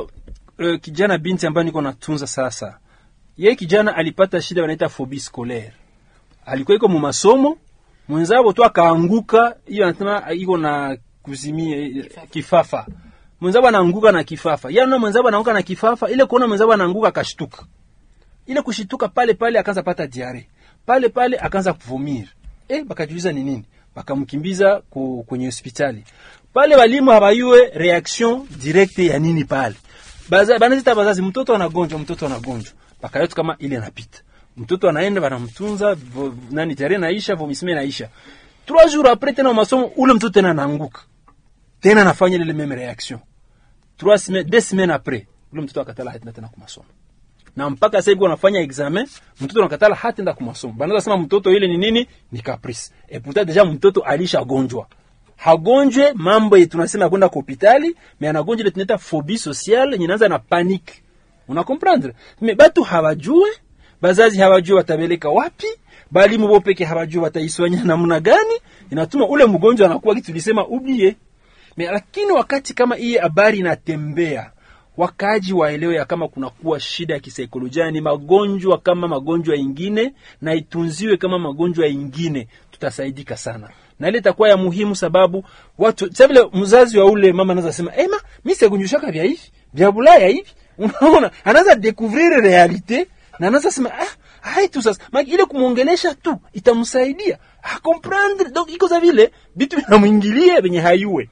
uh, 0.59 0.81
kijana 0.81 1.19
binti 1.19 1.47
ambaye 1.47 1.65
niko 1.65 1.83
natunza 1.83 2.27
sasa, 2.27 2.79
yeye 3.39 3.57
kijana 3.57 3.97
alipata 3.97 4.43
shida 4.43 4.63
wanaita 4.63 4.89
phobie 4.89 5.21
scolaire, 5.21 5.73
alikuwa 6.47 6.77
iko 6.77 6.89
mu 6.89 6.99
masomo 6.99 7.59
mwenzao 8.09 8.53
tu 8.53 8.65
akaanguka, 8.65 9.57
hiyo 9.67 9.87
anasema 9.87 10.33
iko 10.33 10.57
na 10.57 10.97
kuzimia 11.23 12.05
kifafa. 12.31 12.87
Mwenzao 13.41 13.67
anaanguka 13.67 14.13
na 14.13 14.25
kifafa, 14.25 14.71
yana 14.71 14.99
mwenzao 14.99 15.29
anaanguka 15.29 15.53
na 15.53 15.63
kifafa, 15.63 16.11
ile 16.11 16.25
kuona 16.27 16.47
mwenzao 16.49 16.73
anaanguka 16.73 17.09
akashtuka. 17.09 17.65
Ile 18.47 18.63
kushituka 18.63 19.09
pale 19.09 19.35
pale 19.35 19.59
akaanza 19.59 19.83
pata 19.83 20.07
diare 20.07 20.49
pale 20.87 21.09
pale 21.09 21.39
akaanza 21.39 21.73
kuvumir 21.73 22.27
eh, 22.69 22.85
bakajuliza 22.85 23.33
ni 23.33 23.45
nini, 23.45 23.65
bakamkimbiza 23.97 24.81
kwenye 25.27 25.47
hospitali. 25.47 26.05
Pale. 26.53 26.77
Walimu 26.77 27.11
habayue 27.11 27.71
reaction 27.75 28.47
directe 28.63 29.07
ya 29.07 29.19
nini 29.19 29.45
pale. 29.45 29.75
Banazita 30.61 30.95
bazazi 30.95 31.23
mtoto 31.23 31.55
anagonjwa 31.55 31.99
mtoto 31.99 32.27
anagonjwa 32.27 32.73
mpaka 33.05 33.19
yote 33.21 33.35
kama 33.35 33.57
ile 33.59 33.79
napita 33.79 34.19
mtoto 34.57 34.89
anaenda 34.89 35.21
wanamtunza 35.21 35.97
nani 36.51 36.75
tare 36.75 36.99
naisha 36.99 37.35
vomisme 37.35 37.75
naisha 37.75 38.09
trois 38.67 38.93
jours 38.93 39.09
après 39.11 39.35
tena 39.37 39.53
masomo 39.53 39.87
ule 39.97 40.13
mtoto 40.15 40.33
tena 40.33 40.51
anaanguka. 40.51 41.01
Tena 41.81 42.01
anafanya 42.01 42.37
ile 42.37 42.53
meme 42.53 42.75
reaction. 42.75 43.21
Trois 43.99 44.19
semaines 44.25 44.47
deux 44.51 44.69
semaines 44.69 44.95
après 44.95 45.27
ule 45.53 45.63
mtoto 45.63 45.81
akatala 45.81 46.11
hatenda 46.11 46.33
tena 46.33 46.49
kwa 46.49 46.59
masomo 46.59 46.87
na 47.57 47.71
mpaka 47.71 47.99
sasa 47.99 48.11
hivi 48.11 48.23
wanafanya 48.23 48.61
examen 48.61 49.07
mtoto 49.41 49.61
anakatala 49.61 49.95
hatenda 49.95 50.33
kwa 50.33 50.47
masomo 50.47 50.73
banaza 50.73 51.01
sema 51.01 51.17
mtoto 51.17 51.51
ile 51.53 51.67
ni 51.69 51.77
nini? 51.79 52.09
Ni 52.33 52.41
caprice. 52.43 52.93
Et 53.09 53.23
pourtant 53.23 53.47
deja 53.47 53.65
mtoto 53.65 54.01
alishagonjwa 54.01 54.87
hagonjwe 55.37 56.13
mambo 56.15 56.59
yetu 56.59 56.71
tunasema 56.73 57.09
kwenda 57.09 57.29
kwa 57.29 57.37
hospitali 57.37 57.97
mais 58.21 58.31
anagonjwa 58.31 58.63
ile 58.63 58.71
tunaita 58.71 58.99
phobie 58.99 59.39
sociale 59.39 59.93
yenye 59.93 60.05
inaanza 60.05 60.29
na 60.29 60.39
panique 60.39 60.95
una 61.49 61.65
comprendre 61.65 62.13
mais 62.41 62.55
batu 62.57 62.83
hawajue 62.83 63.51
bazazi 64.03 64.39
hawajue 64.39 64.77
watabeleka 64.77 65.29
wapi 65.29 65.67
balimu 66.11 66.49
bo 66.49 66.61
peke 66.61 66.85
hawajue 66.85 67.23
wataiswanya 67.23 67.85
namna 67.91 68.21
gani. 68.21 68.55
Inatuma 68.91 69.29
ule 69.29 69.47
mgonjwa 69.47 69.87
anakuwa 69.87 70.15
kitu 70.15 70.27
tulisema 70.27 70.67
ubie. 70.67 71.17
Me, 71.77 71.87
lakini 71.87 72.33
wakati 72.33 72.75
kama 72.75 72.97
hii 72.97 73.17
habari 73.17 73.59
inatembea 73.59 74.51
wakaji 74.97 75.53
waelewe 75.53 75.95
ya 75.95 76.05
kama 76.05 76.29
kunakuwa 76.29 76.81
shida 76.81 77.15
ya 77.15 77.21
kisaikolojia 77.21 77.91
ni 77.91 78.01
magonjwa 78.01 78.79
kama 78.79 79.09
magonjwa 79.09 79.57
ingine 79.57 80.15
na 80.41 80.55
itunziwe 80.55 81.17
kama 81.17 81.39
magonjwa 81.39 81.87
ingine 81.87 82.49
tutasaidika 82.71 83.37
sana. 83.37 83.71
Na 83.99 84.09
ile 84.09 84.19
itakuwa 84.19 84.49
ya 84.49 84.57
muhimu 84.57 84.97
sababu 84.97 85.45
watu 85.79 86.11
vile 86.29 86.49
mzazi 86.53 86.99
wa 86.99 87.05
ule 87.05 87.33
mama 87.33 87.53
anaweza 87.53 87.73
sema 87.73 87.97
ema 87.97 88.21
mimi 88.45 88.57
sigunjushaka 88.57 89.11
vya 89.13 89.25
hivi 89.25 89.53
vya 89.75 89.93
bulaya 89.93 90.29
hivi 90.29 90.51
unaona 90.79 91.31
anaanza 91.45 91.75
découvrir 91.75 92.41
realite 92.41 93.09
na 93.39 93.49
anaanza 93.49 93.71
sema 93.71 93.91
ah 94.01 94.07
hai 94.41 94.69
tu 94.69 94.83
sasa. 94.83 95.01
Maki, 95.13 95.31
ile 95.31 95.45
kumwongelesha 95.45 96.15
tu 96.15 96.39
itamsaidia. 96.53 97.39
A 97.63 97.79
comprendre 97.81 98.51
donc 98.51 98.71
iko 98.73 98.87
za 98.87 99.01
vile 99.01 99.33
vitu 99.57 99.77
vinamwingilia 99.77 100.61
venye 100.61 100.81
hayue 100.81 101.29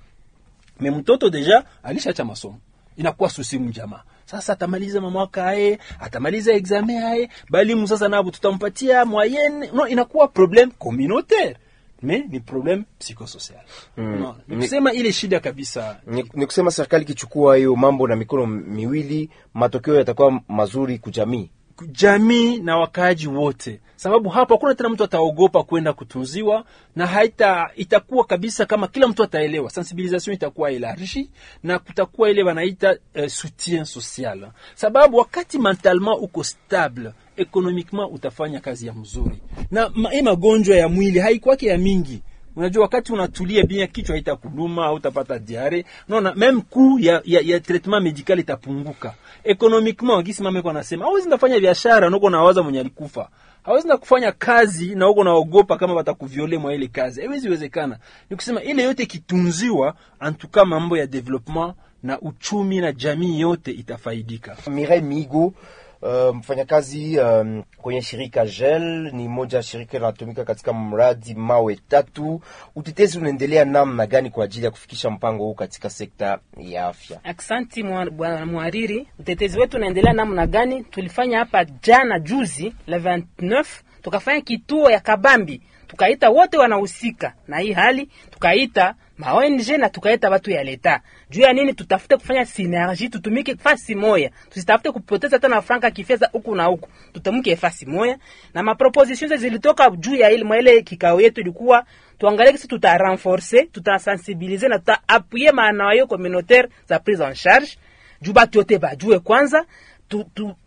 me 0.81 0.90
mtoto 0.90 1.31
deja 1.31 1.64
alishacha 1.83 2.24
masomo. 2.24 2.59
Inakuwa 2.96 3.31
susi 3.31 3.59
mjamaa 3.59 4.02
sasa 4.24 4.52
atamaliza 4.52 5.00
mamwaka 5.00 5.46
aye 5.46 5.78
atamaliza 6.00 6.52
examen 6.52 7.02
aye 7.02 7.28
balimu 7.50 7.88
sasa 7.88 8.09
nabo 8.09 8.31
tutampatia 8.31 9.05
moyenne. 9.05 9.70
No 9.74 9.88
inakuwa 9.88 10.28
problem 10.28 10.70
communautaire 10.70 11.57
me 12.02 12.24
ni 12.28 12.40
problem 12.40 12.84
psychosocial. 12.98 13.60
Mm. 13.96 14.34
ni 14.48 14.56
kusema 14.56 14.92
ile 14.92 15.12
shida 15.12 15.40
kabisa 15.40 16.00
ni, 16.06 16.24
ni 16.34 16.46
kusema 16.46 16.70
serikali 16.70 17.02
ikichukua 17.04 17.56
hiyo 17.56 17.76
mambo 17.76 18.08
na 18.08 18.16
mikono 18.16 18.46
miwili 18.46 19.30
matokeo 19.54 19.94
yatakuwa 19.94 20.40
mazuri 20.48 20.98
kujamii 20.98 21.50
jamii. 21.90 22.58
Na 22.58 22.76
wakaaji 22.78 23.26
wote, 23.28 23.80
sababu 23.96 24.28
hapo 24.28 24.54
hakuna 24.54 24.74
tena 24.74 24.88
mtu 24.88 25.04
ataogopa 25.04 25.62
kwenda 25.62 25.92
kutunziwa, 25.92 26.64
na 26.96 27.06
haita 27.06 27.70
itakuwa 27.76 28.24
kabisa 28.24 28.66
kama 28.66 28.88
kila 28.88 29.08
mtu 29.08 29.22
ataelewa, 29.22 29.70
sensibilisation 29.70 30.34
itakuwa 30.34 30.70
elargi 30.70 31.30
na 31.62 31.78
kutakuwa 31.78 32.30
ile 32.30 32.42
wanaita 32.42 32.96
uh, 33.14 33.26
soutien 33.26 33.84
social, 33.84 34.48
sababu 34.74 35.16
wakati 35.16 35.58
mentalement 35.58 36.16
uko 36.20 36.44
stable 36.44 37.12
economiquement 37.36 38.10
utafanya 38.12 38.60
kazi 38.60 38.86
ya 38.86 38.92
mzuri, 38.92 39.38
na 39.70 39.90
ma, 39.94 40.14
e 40.14 40.22
magonjwa 40.22 40.76
ya 40.76 40.88
mwili 40.88 41.18
haikwake 41.18 41.66
ya 41.66 41.78
mingi 41.78 42.22
Unajua, 42.56 42.82
wakati 42.82 43.12
unatulia 43.12 43.64
bia, 43.64 43.86
kichwa 43.86 44.14
haitakuluma 44.14 44.86
au 44.86 44.94
utapata 44.94 45.38
diare. 45.38 45.84
Unaona, 46.08 46.34
meme 46.34 46.60
ku 46.70 46.98
ya, 47.00 47.22
ya, 47.24 47.40
ya 47.44 47.60
traitement 47.60 48.02
medical 48.04 48.38
itapunguka. 48.38 49.14
Economiquement, 49.44 50.24
gisi 50.24 50.42
mama 50.42 50.58
yako 50.58 50.70
anasema, 50.70 51.04
hawezi 51.04 51.26
ndafanya 51.26 51.60
biashara 51.60 52.10
na 52.10 52.16
uko 52.16 52.30
nawaza 52.30 52.62
mwenye 52.62 52.80
alikufa. 52.80 53.28
Hawezi 53.62 53.88
na 53.88 53.96
kufanya 53.96 54.32
kazi 54.32 54.94
na 54.94 55.08
uko 55.08 55.24
naogopa 55.24 55.76
kama 55.76 55.94
watakuviole 55.94 56.58
mwa 56.58 56.74
ile 56.74 56.88
kazi. 56.88 57.20
Haiwezi 57.20 57.48
wezekana. 57.48 57.98
Ni 58.30 58.36
kusema 58.36 58.62
ile 58.62 58.82
yote 58.82 59.06
kitunziwa, 59.06 59.94
antuka 60.20 60.64
mambo 60.64 60.96
ya 60.96 61.06
development 61.06 61.74
na 62.02 62.20
uchumi 62.20 62.80
na 62.80 62.92
jamii 62.92 63.40
yote 63.40 63.70
itafaidika. 63.70 64.56
Mireille 64.70 65.06
Migo 65.06 65.54
Uh, 66.02 66.36
mfanyakazi 66.36 67.18
um, 67.18 67.62
kwenye 67.76 68.02
shirika 68.02 68.44
GEL 68.46 69.12
ni 69.12 69.28
moja 69.28 69.56
ya 69.56 69.62
shirika 69.62 69.98
linatumika 69.98 70.44
katika 70.44 70.72
mradi 70.72 71.34
mawe 71.34 71.76
tatu. 71.88 72.40
Utetezi 72.76 73.18
unaendelea 73.18 73.64
namna 73.64 74.06
gani 74.06 74.30
kwa 74.30 74.44
ajili 74.44 74.64
ya 74.64 74.70
kufikisha 74.70 75.10
mpango 75.10 75.44
huu 75.44 75.54
katika 75.54 75.90
sekta 75.90 76.38
ya 76.58 76.86
afya? 76.86 77.20
Aksanti 77.24 77.82
bwana 78.12 78.46
mwariri, 78.46 79.08
utetezi 79.18 79.58
wetu 79.58 79.76
unaendelea 79.76 80.12
namna 80.12 80.46
gani? 80.46 80.84
Tulifanya 80.84 81.38
hapa 81.38 81.64
jana 81.64 82.18
juzi 82.20 82.74
la 82.86 82.98
29 82.98 83.64
tukafanya 84.02 84.40
kituo 84.40 84.90
ya 84.90 85.00
Kabambi, 85.00 85.60
tukaita 85.86 86.30
wote 86.30 86.58
wanahusika 86.58 87.34
na 87.48 87.58
hii 87.58 87.72
hali, 87.72 88.08
tukaita 88.30 88.94
ma 89.22 89.35
ONG 89.35 89.68
na 89.78 89.88
tukaeta 89.88 90.30
watu 90.30 90.50
ya 90.50 90.64
leta. 90.64 91.00
Juu 91.30 91.40
ya 91.42 91.52
nini? 91.52 91.74
Tutafute 91.74 92.16
kufanya 92.16 92.44
synergie, 92.46 93.08
tutumike 93.08 93.56
fasi 93.56 93.94
moya, 93.94 94.30
tusitafute 94.50 94.90
kupoteza 94.90 95.38
tena 95.38 95.62
franka 95.62 95.90
kifedha 95.90 96.28
huku 96.32 96.54
na 96.54 96.64
huku, 96.64 96.88
tutamke 97.12 97.56
fasi 97.56 97.87
moya. 97.87 98.18
Na 98.54 98.62
mapropositions 98.62 99.40
zilitoka 99.40 99.90
juu 99.90 100.14
ya 100.14 100.30
ile 100.30 100.44
mwele 100.44 100.82
kikao 100.82 101.20
yetu 101.20 101.40
ilikuwa 101.40 101.85
tuangalie 102.18 102.52
kisi 102.52 102.68
tuta 102.68 102.98
renforcer, 102.98 103.66
tuta 103.72 103.98
sensibiliser 103.98 104.68
na 104.70 104.78
tuta 104.78 104.98
appuyer 105.08 105.54
maanayo 105.54 106.06
communautaire 106.06 106.68
za 106.88 106.98
prise 106.98 107.24
en 107.24 107.35
charge 107.35 107.78
juu 108.22 108.32
batu 108.32 108.58
yote 108.58 108.78
bajue 108.78 109.18
kwanza 109.18 109.64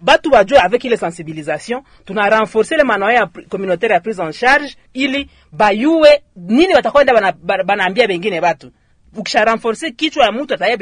batu 0.01 0.29
bajue 0.29 0.57
avec 0.57 0.83
ile 0.83 0.97
sensibilisation. 0.97 1.83
Tuna 2.05 2.29
renforcer 2.29 2.77
le 2.77 2.83
manuel 2.83 3.15
ya 3.15 3.25
communautaire 3.49 3.93
ya 3.93 3.99
prise 3.99 4.19
en 4.21 4.31
charge. 4.31 4.75
Ili 4.93 5.29
bayue 5.51 6.21
nini 6.35 6.73
watakwenda 6.73 7.13
banaambia 7.13 7.45
bana 7.45 7.63
banaambia 7.63 8.07
bengine 8.07 8.41
batu. 8.41 8.71
Ukisha 9.17 9.45
renforcer 9.45 9.91
kichwa 9.95 10.25
ya 10.25 10.31
mtu 10.31 10.53
ataya 10.53 10.77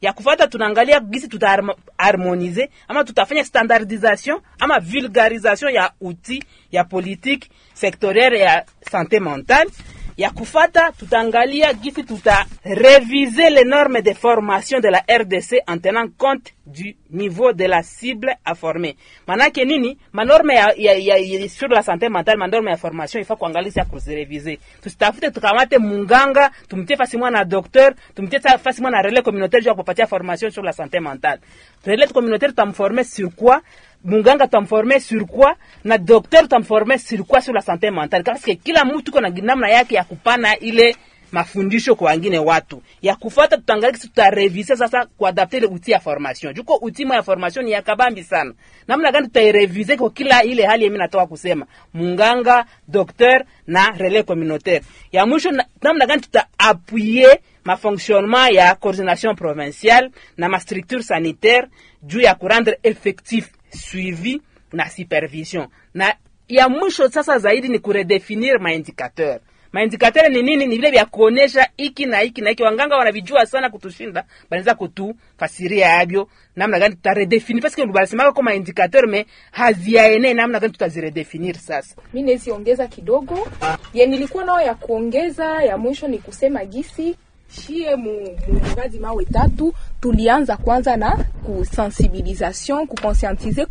ya 0.00 0.12
kufata 0.12 0.46
tunaangalia 0.46 1.00
gisi 1.00 1.28
tuta 1.28 1.46
harmo- 1.56 1.76
harmoniser 1.98 2.68
ama 2.88 3.04
tutafanya 3.04 3.44
standardisation 3.44 4.40
ama 4.58 4.80
vulgarisation 4.80 5.74
ya 5.74 5.92
outil 6.00 6.44
ya 6.72 6.84
politique 6.84 7.48
sectorielle 7.74 8.38
ya 8.38 8.64
santé 8.90 9.20
mentale 9.20 9.70
ya 10.16 10.30
kufata 10.30 10.92
tutaangalia 10.92 11.72
gisi 11.74 12.02
tuta 12.04 12.46
réviser 12.64 13.50
les 13.50 13.64
normes 13.64 14.02
de 14.02 14.14
formation 14.14 14.80
de 14.80 14.88
la 14.88 15.02
RDC 15.08 15.62
en 15.66 15.78
tenant 15.78 16.08
compte 16.18 16.52
du 16.66 16.96
niveau 17.10 17.52
de 17.52 17.64
la 17.64 17.82
cible 17.82 18.36
à 18.44 18.54
former. 18.54 18.96
Manake 19.26 19.64
nini? 19.64 19.98
Manorme 20.12 20.54
ya, 20.54 20.72
ya, 20.76 20.94
ya, 20.98 21.18
ya, 21.18 21.48
sur 21.48 21.68
la 21.68 21.82
santé 21.82 22.08
mentale, 22.08 22.38
manorme 22.38 22.70
ya 22.70 22.76
formation 22.76 23.20
ifa 23.20 23.36
kuangalia 23.36 23.72
ya 23.74 23.84
kuzireviser. 23.84 24.58
Tusitafute 24.82 25.30
tukamate 25.30 25.78
munganga, 25.78 26.50
tumtie 26.68 26.96
fasi 26.96 27.16
mwana 27.16 27.38
na 27.38 27.44
docteur, 27.44 27.94
tumtie 28.14 28.40
fasi 28.40 28.80
mwana 28.82 28.96
na 28.98 29.02
relais 29.02 29.22
communautaire 29.24 29.62
juu 29.64 29.68
ya 29.70 29.74
kupatia 29.74 30.06
formation 30.06 30.50
sur 30.50 30.62
la 30.62 30.72
santé 30.72 31.00
mentale. 31.00 31.40
Relais 31.84 32.12
communautaire 32.12 32.52
tutamformer 32.52 33.04
sur 33.04 33.30
quoi? 33.34 33.60
Munganga 34.04 34.46
tamforme 34.46 34.98
sur 35.00 35.26
quoi? 35.26 35.54
Na 35.84 35.98
docteur 35.98 36.48
tamforme 36.48 36.98
sur 36.98 37.26
quoi 37.26 37.40
sur 37.40 37.52
la 37.52 37.60
santé 37.60 37.90
mentale? 37.90 38.22
Parce 38.24 38.44
kila 38.64 38.84
mtu 38.84 39.12
kuna 39.12 39.28
na 39.30 39.40
namna 39.42 39.68
yake 39.70 39.94
ya 39.94 40.04
kupana 40.04 40.58
ile 40.58 40.96
mafundisho 41.32 41.94
kwa 41.94 42.10
wengine 42.10 42.38
watu. 42.38 42.82
Ya 43.02 43.16
kufata 43.16 43.56
tutaangalia 43.56 43.92
kisi 43.92 44.08
tutarevise 44.08 44.76
sasa 44.76 45.06
kuadapte 45.06 45.56
ile 45.56 45.66
uti 45.66 45.90
ya 45.90 46.00
formation. 46.00 46.54
Juko 46.54 46.74
uti 46.74 47.02
ya 47.02 47.22
formation 47.22 47.64
ni 47.64 47.70
ya 47.72 47.82
kabambi 47.82 48.24
sana. 48.24 48.52
Namna 48.88 49.12
gani 49.12 49.26
tutairevise 49.26 49.96
kwa 49.96 50.10
kila 50.10 50.42
ile 50.44 50.66
hali 50.66 50.84
yemi 50.84 50.98
natoka 50.98 51.26
kusema? 51.26 51.66
Munganga 51.94 52.64
docteur 52.88 53.44
na 53.66 53.90
relais 53.98 54.24
communautaire. 54.24 54.84
Ya 55.12 55.26
mwisho 55.26 55.50
na- 55.50 55.66
namna 55.82 56.06
gani 56.06 56.20
tutaapuye 56.22 57.40
mafonctionnement 57.64 58.52
ya 58.54 58.74
coordination 58.74 59.36
provinciale 59.36 60.10
na 60.36 60.48
ma 60.48 60.60
structure 60.60 61.02
sanitaire 61.02 61.68
juu 62.02 62.20
ya 62.20 62.34
kurendre 62.34 62.78
effectif 62.82 63.48
suivi 63.72 64.42
na 64.72 64.90
supervision. 64.90 65.66
Na 65.94 66.14
ya 66.48 66.68
mwisho 66.68 67.08
sasa 67.08 67.38
zaidi 67.38 67.68
ni 67.68 67.78
kuredefinir 67.78 68.60
maindikateur 68.60 69.40
maindikateur 69.72 70.28
ni 70.30 70.42
nini? 70.42 70.66
Ni 70.66 70.76
vile 70.76 70.90
vya 70.90 71.04
kuonesha 71.04 71.68
iki 71.76 72.06
na 72.06 72.22
iki 72.22 72.40
na 72.40 72.50
iki. 72.50 72.62
Wanganga 72.62 72.96
wanavijua 72.96 73.46
sana 73.46 73.70
kutushinda 73.70 74.24
banaweza 74.50 74.74
kutufasiria 74.74 75.86
yabyo 75.86 76.28
namna 76.56 76.78
gani 76.78 76.94
tutaredefinir. 76.94 77.62
Paske 77.62 77.86
balisemaka 77.86 78.32
ko 78.32 78.42
maindikateur 78.42 79.06
me 79.08 79.26
haziaene 79.50 80.34
namna 80.34 80.60
gani 80.60 80.72
tutaziredefinir 80.72 81.54
sasa. 81.54 81.96
Mi 82.12 82.22
nezi 82.22 82.50
ongeza 82.50 82.86
kidogo. 82.88 83.48
Ye 83.94 84.06
nilikuwa 84.06 84.44
nao 84.44 84.60
ya 84.60 84.74
kuongeza 84.74 85.44
ya 85.62 85.78
mwisho 85.78 86.08
ni 86.08 86.18
kusema 86.18 86.64
gisi 86.64 87.16
shie 87.52 87.96
mu 87.96 88.12
mu 88.48 88.60
muradi 88.68 88.98
mawe 88.98 89.24
tatu. 89.24 89.74
Tulianza 90.00 90.56
kwanza 90.56 90.96
na 90.96 91.24
kusensibilisation 91.46 92.86
kukonsientize 92.86 93.66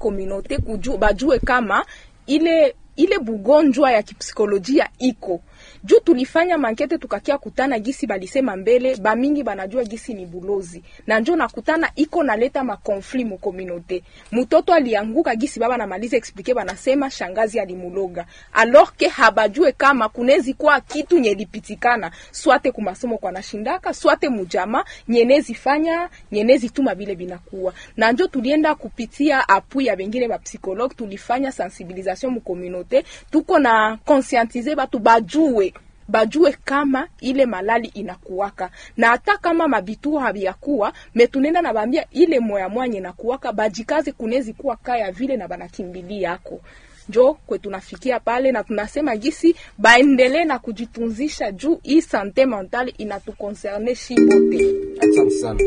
kuju, 0.58 0.98
bajue 0.98 1.40
kama 1.40 1.86
ile 2.28 2.76
ile 2.96 3.20
bugonjwa 3.20 3.92
ya 3.92 4.04
kipsikolojia 4.04 4.90
iko 5.00 5.42
juu 5.84 6.00
tulifanya 6.00 6.58
mankete 6.58 6.98
tukakia 6.98 7.38
kutana 7.38 7.80
gisi 7.80 8.08
balisema 8.08 8.56
mbele 8.56 8.96
bamingi 8.96 9.44
banajua 9.44 9.84
gisi 9.84 10.14
ni 10.14 10.26
bulozi. 10.26 10.84
Na 11.08 11.20
njo 11.20 11.36
nakutana 11.36 11.92
iko 11.96 12.24
naleta 12.24 12.64
makonfli 12.64 13.26
mu 13.26 13.38
komunote. 13.38 14.04
mtoto 14.32 14.74
alianguka 14.74 15.36
gisi 15.36 15.60
baba 15.60 15.78
namaliza 15.78 16.18
explike 16.18 16.54
banasema 16.54 17.10
shangazi 17.12 17.60
alimuloga. 17.60 18.26
Alors 18.54 18.92
ke 18.98 19.08
habajue 19.08 19.72
kama 19.72 20.10
kunezi 20.10 20.54
kwa 20.54 20.82
kitu 20.82 21.20
nyelipitikana 21.20 22.12
swate 22.32 22.72
kumasomo 22.72 23.18
kwa 23.18 23.32
nashindaka 23.32 23.94
swate 23.94 24.30
mujama 24.30 24.86
nyenezi 25.08 25.54
fanya 25.54 26.10
nyenezi 26.32 26.70
tuma 26.70 26.96
vile 26.96 27.16
binakuwa. 27.16 27.74
Na 27.98 28.12
njo 28.12 28.28
tulienda 28.28 28.76
kupitia 28.76 29.50
apui 29.50 29.86
ya 29.86 29.96
bengine 29.96 30.28
ba 30.28 30.38
psikolog, 30.40 30.96
tulifanya 30.96 31.52
sensibilisation 31.52 32.34
mu 32.34 32.42
komunote, 32.42 33.04
tuko 33.32 33.60
na 33.60 33.98
conscientiser 34.06 34.76
batu 34.76 35.00
bajue 35.00 35.69
bajue 36.10 36.56
kama 36.66 37.08
ile 37.22 37.46
malali 37.46 37.88
inakuwaka. 37.94 38.70
Na 38.98 39.08
hata 39.08 39.38
kama 39.38 39.68
mabituo 39.68 40.20
habiyakuwa 40.20 40.94
metunenda 41.16 41.62
na 41.62 41.74
bambia 41.74 42.06
ile 42.12 42.40
moya 42.40 42.70
mwanye 42.70 42.98
inakuwaka 42.98 43.54
bajikaze 43.54 44.12
kunezi 44.12 44.54
kuwa 44.54 44.76
kaya 44.76 45.12
vile 45.12 45.38
na 45.38 45.48
banakimbili 45.48 46.22
yako. 46.22 46.62
Njo 47.10 47.34
kwe 47.46 47.60
tunafikia 47.60 48.20
pale 48.20 48.52
na 48.52 48.64
tunasema 48.64 49.16
gisi 49.18 49.56
baendelee 49.78 50.44
na 50.46 50.60
kujitunzisha 50.60 51.52
juu 51.52 51.80
hii 51.84 52.02
sante 52.02 52.46
mentale 52.46 52.94
inatukonserne 52.98 53.96
shi 53.96 54.16
bote 54.16 54.76
Asante 55.00 55.30
sana. 55.32 55.60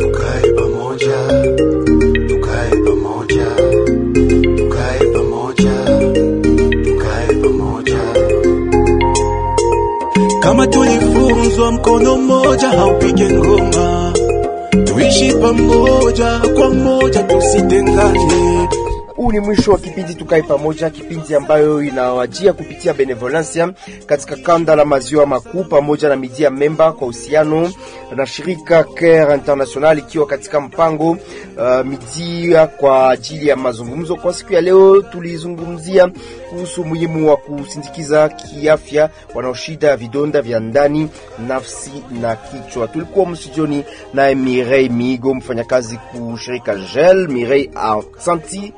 Tukae 0.00 0.52
pamoja, 0.52 1.16
tukae 2.28 2.70
pamoja, 2.84 3.46
tukae 4.56 4.98
pamoja, 5.12 5.31
Kama 10.62 10.72
tulifunzwa 10.72 11.72
mkono 11.72 12.16
mmoja 12.16 12.68
haupige 12.68 13.30
ngoma, 13.30 14.12
tuishi 14.84 15.32
pamoja 15.32 16.40
kwa 16.58 16.70
moja, 16.70 17.22
tusitengane. 17.22 18.68
Huu 19.22 19.32
ni 19.32 19.40
mwisho 19.40 19.72
wa 19.72 19.78
kipindi 19.78 20.14
Tukae 20.14 20.42
Pamoja, 20.42 20.90
kipindi 20.90 21.34
ambayo 21.34 21.82
inawajia 21.82 22.52
kupitia 22.52 22.94
Benevolencia 22.94 23.72
katika 24.06 24.36
kanda 24.36 24.76
la 24.76 24.84
maziwa 24.84 25.26
makuu 25.26 25.64
pamoja 25.64 26.08
na 26.08 26.16
midia 26.16 26.50
memba 26.50 26.92
kwa 26.92 27.02
uhusiano 27.08 27.72
na 28.16 28.26
shirika 28.26 28.84
Care 28.84 29.34
International 29.34 29.98
ikiwa 29.98 30.26
katika 30.26 30.60
mpango 30.60 31.10
uh, 31.10 31.18
midia 31.84 32.66
kwa 32.66 33.10
ajili 33.10 33.48
ya 33.48 33.56
mazungumzo. 33.56 34.16
Kwa 34.16 34.34
siku 34.34 34.52
ya 34.52 34.60
leo 34.60 35.02
tulizungumzia 35.02 36.10
kuhusu 36.50 36.82
umuhimu 36.82 37.30
wa 37.30 37.36
kusindikiza 37.36 38.28
kiafya 38.28 39.10
wanaoshida 39.34 39.96
vidonda 39.96 40.42
vya 40.42 40.60
ndani, 40.60 41.08
nafsi 41.48 41.90
na 42.20 42.36
kichwa. 42.36 42.88
Tulikuwa 42.88 43.26
msijoni 43.26 43.84
naye 44.14 44.34
Mirei 44.34 44.88
Migo, 44.88 45.34
mfanyakazi 45.34 45.96
kushirika 45.96 46.74
GEL. 46.74 47.28
Mirei, 47.28 47.70
Mwariri. 47.74 48.72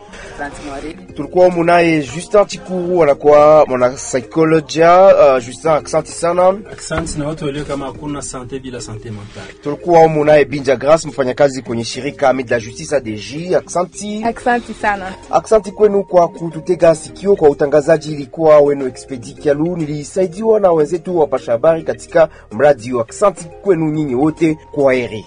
Tulikuwa 1.17 1.45
humu 1.47 1.65
naye 1.65 2.01
Justin 2.15 2.47
Chikuru 2.47 3.03
anakuwa 3.03 3.67
mwanasaikolojia. 3.67 5.05
Uh, 5.07 5.45
Justin, 5.47 5.71
asante 5.71 6.11
sana. 6.13 6.55
Asante 6.79 7.19
na 7.19 7.27
watu 7.29 7.45
walio 7.45 7.65
kama 7.65 7.87
hakuna 7.87 8.23
sante 8.23 8.59
bila 8.59 8.81
sante 8.81 9.11
mentale. 9.11 9.53
Tulikuwa 9.63 10.01
humu 10.03 10.25
naye 10.25 10.45
Binja 10.45 10.77
Grace, 10.77 11.09
mfanyakazi 11.09 11.63
kwenye 11.63 11.85
shirika 11.85 12.29
Ami 12.29 12.43
de 12.43 12.55
la 12.55 12.61
Justice 12.61 12.97
ADJ. 12.97 13.55
Aksanti, 13.55 14.25
aksanti 14.25 14.75
sana 14.75 15.15
aksanti 15.31 15.71
kwenu 15.73 16.05
kwa 16.05 16.29
kututega 16.29 16.95
sikio. 16.95 17.37
Kwa 17.37 17.49
utangazaji 17.51 18.13
ilikuwa 18.13 18.61
wenu 18.61 18.87
Expedi 18.87 19.33
Kialu, 19.33 19.77
nilisaidiwa 19.77 20.61
na 20.61 20.73
wenzetu 20.73 21.19
wapasha 21.19 21.53
habari 21.53 21.83
katika 21.83 22.29
mradi 22.53 22.93
wa. 22.93 23.03
Aksanti 23.03 23.45
kwenu 23.63 23.91
nyinyi 23.91 24.15
wote, 24.15 24.59
kwa 24.73 24.95
heri. 24.95 25.25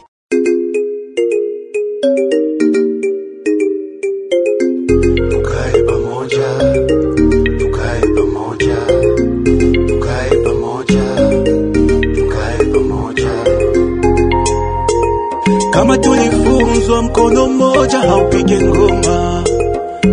Tulifunzwa 16.98 17.02
mkono 17.02 17.48
mmoja 17.48 17.98
haupige 18.00 18.62
ngoma, 18.62 19.43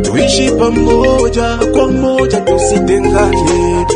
tuishi 0.03 0.51
pamoja 0.51 1.59
kwa 1.73 1.89
moja, 1.89 2.41
tusitengane, 2.41 3.87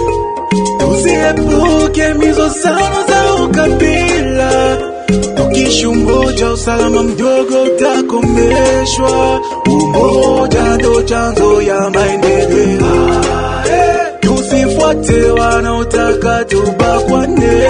tuziepuke 0.79 2.15
mizozano 2.15 2.97
za 3.09 3.45
ukabila. 3.45 4.77
Tukishi 5.37 5.87
umoja, 5.87 6.51
usalama 6.53 7.03
mdogo 7.03 7.63
utakomeshwa. 7.63 9.41
Umoja 9.67 10.63
ndo 10.77 11.03
chanzo 11.03 11.63
ya 11.63 11.91
maendeleo. 11.91 13.25
Tusifuate 14.21 15.31
wanaotaka 15.31 16.45
tubakwane. 16.45 17.69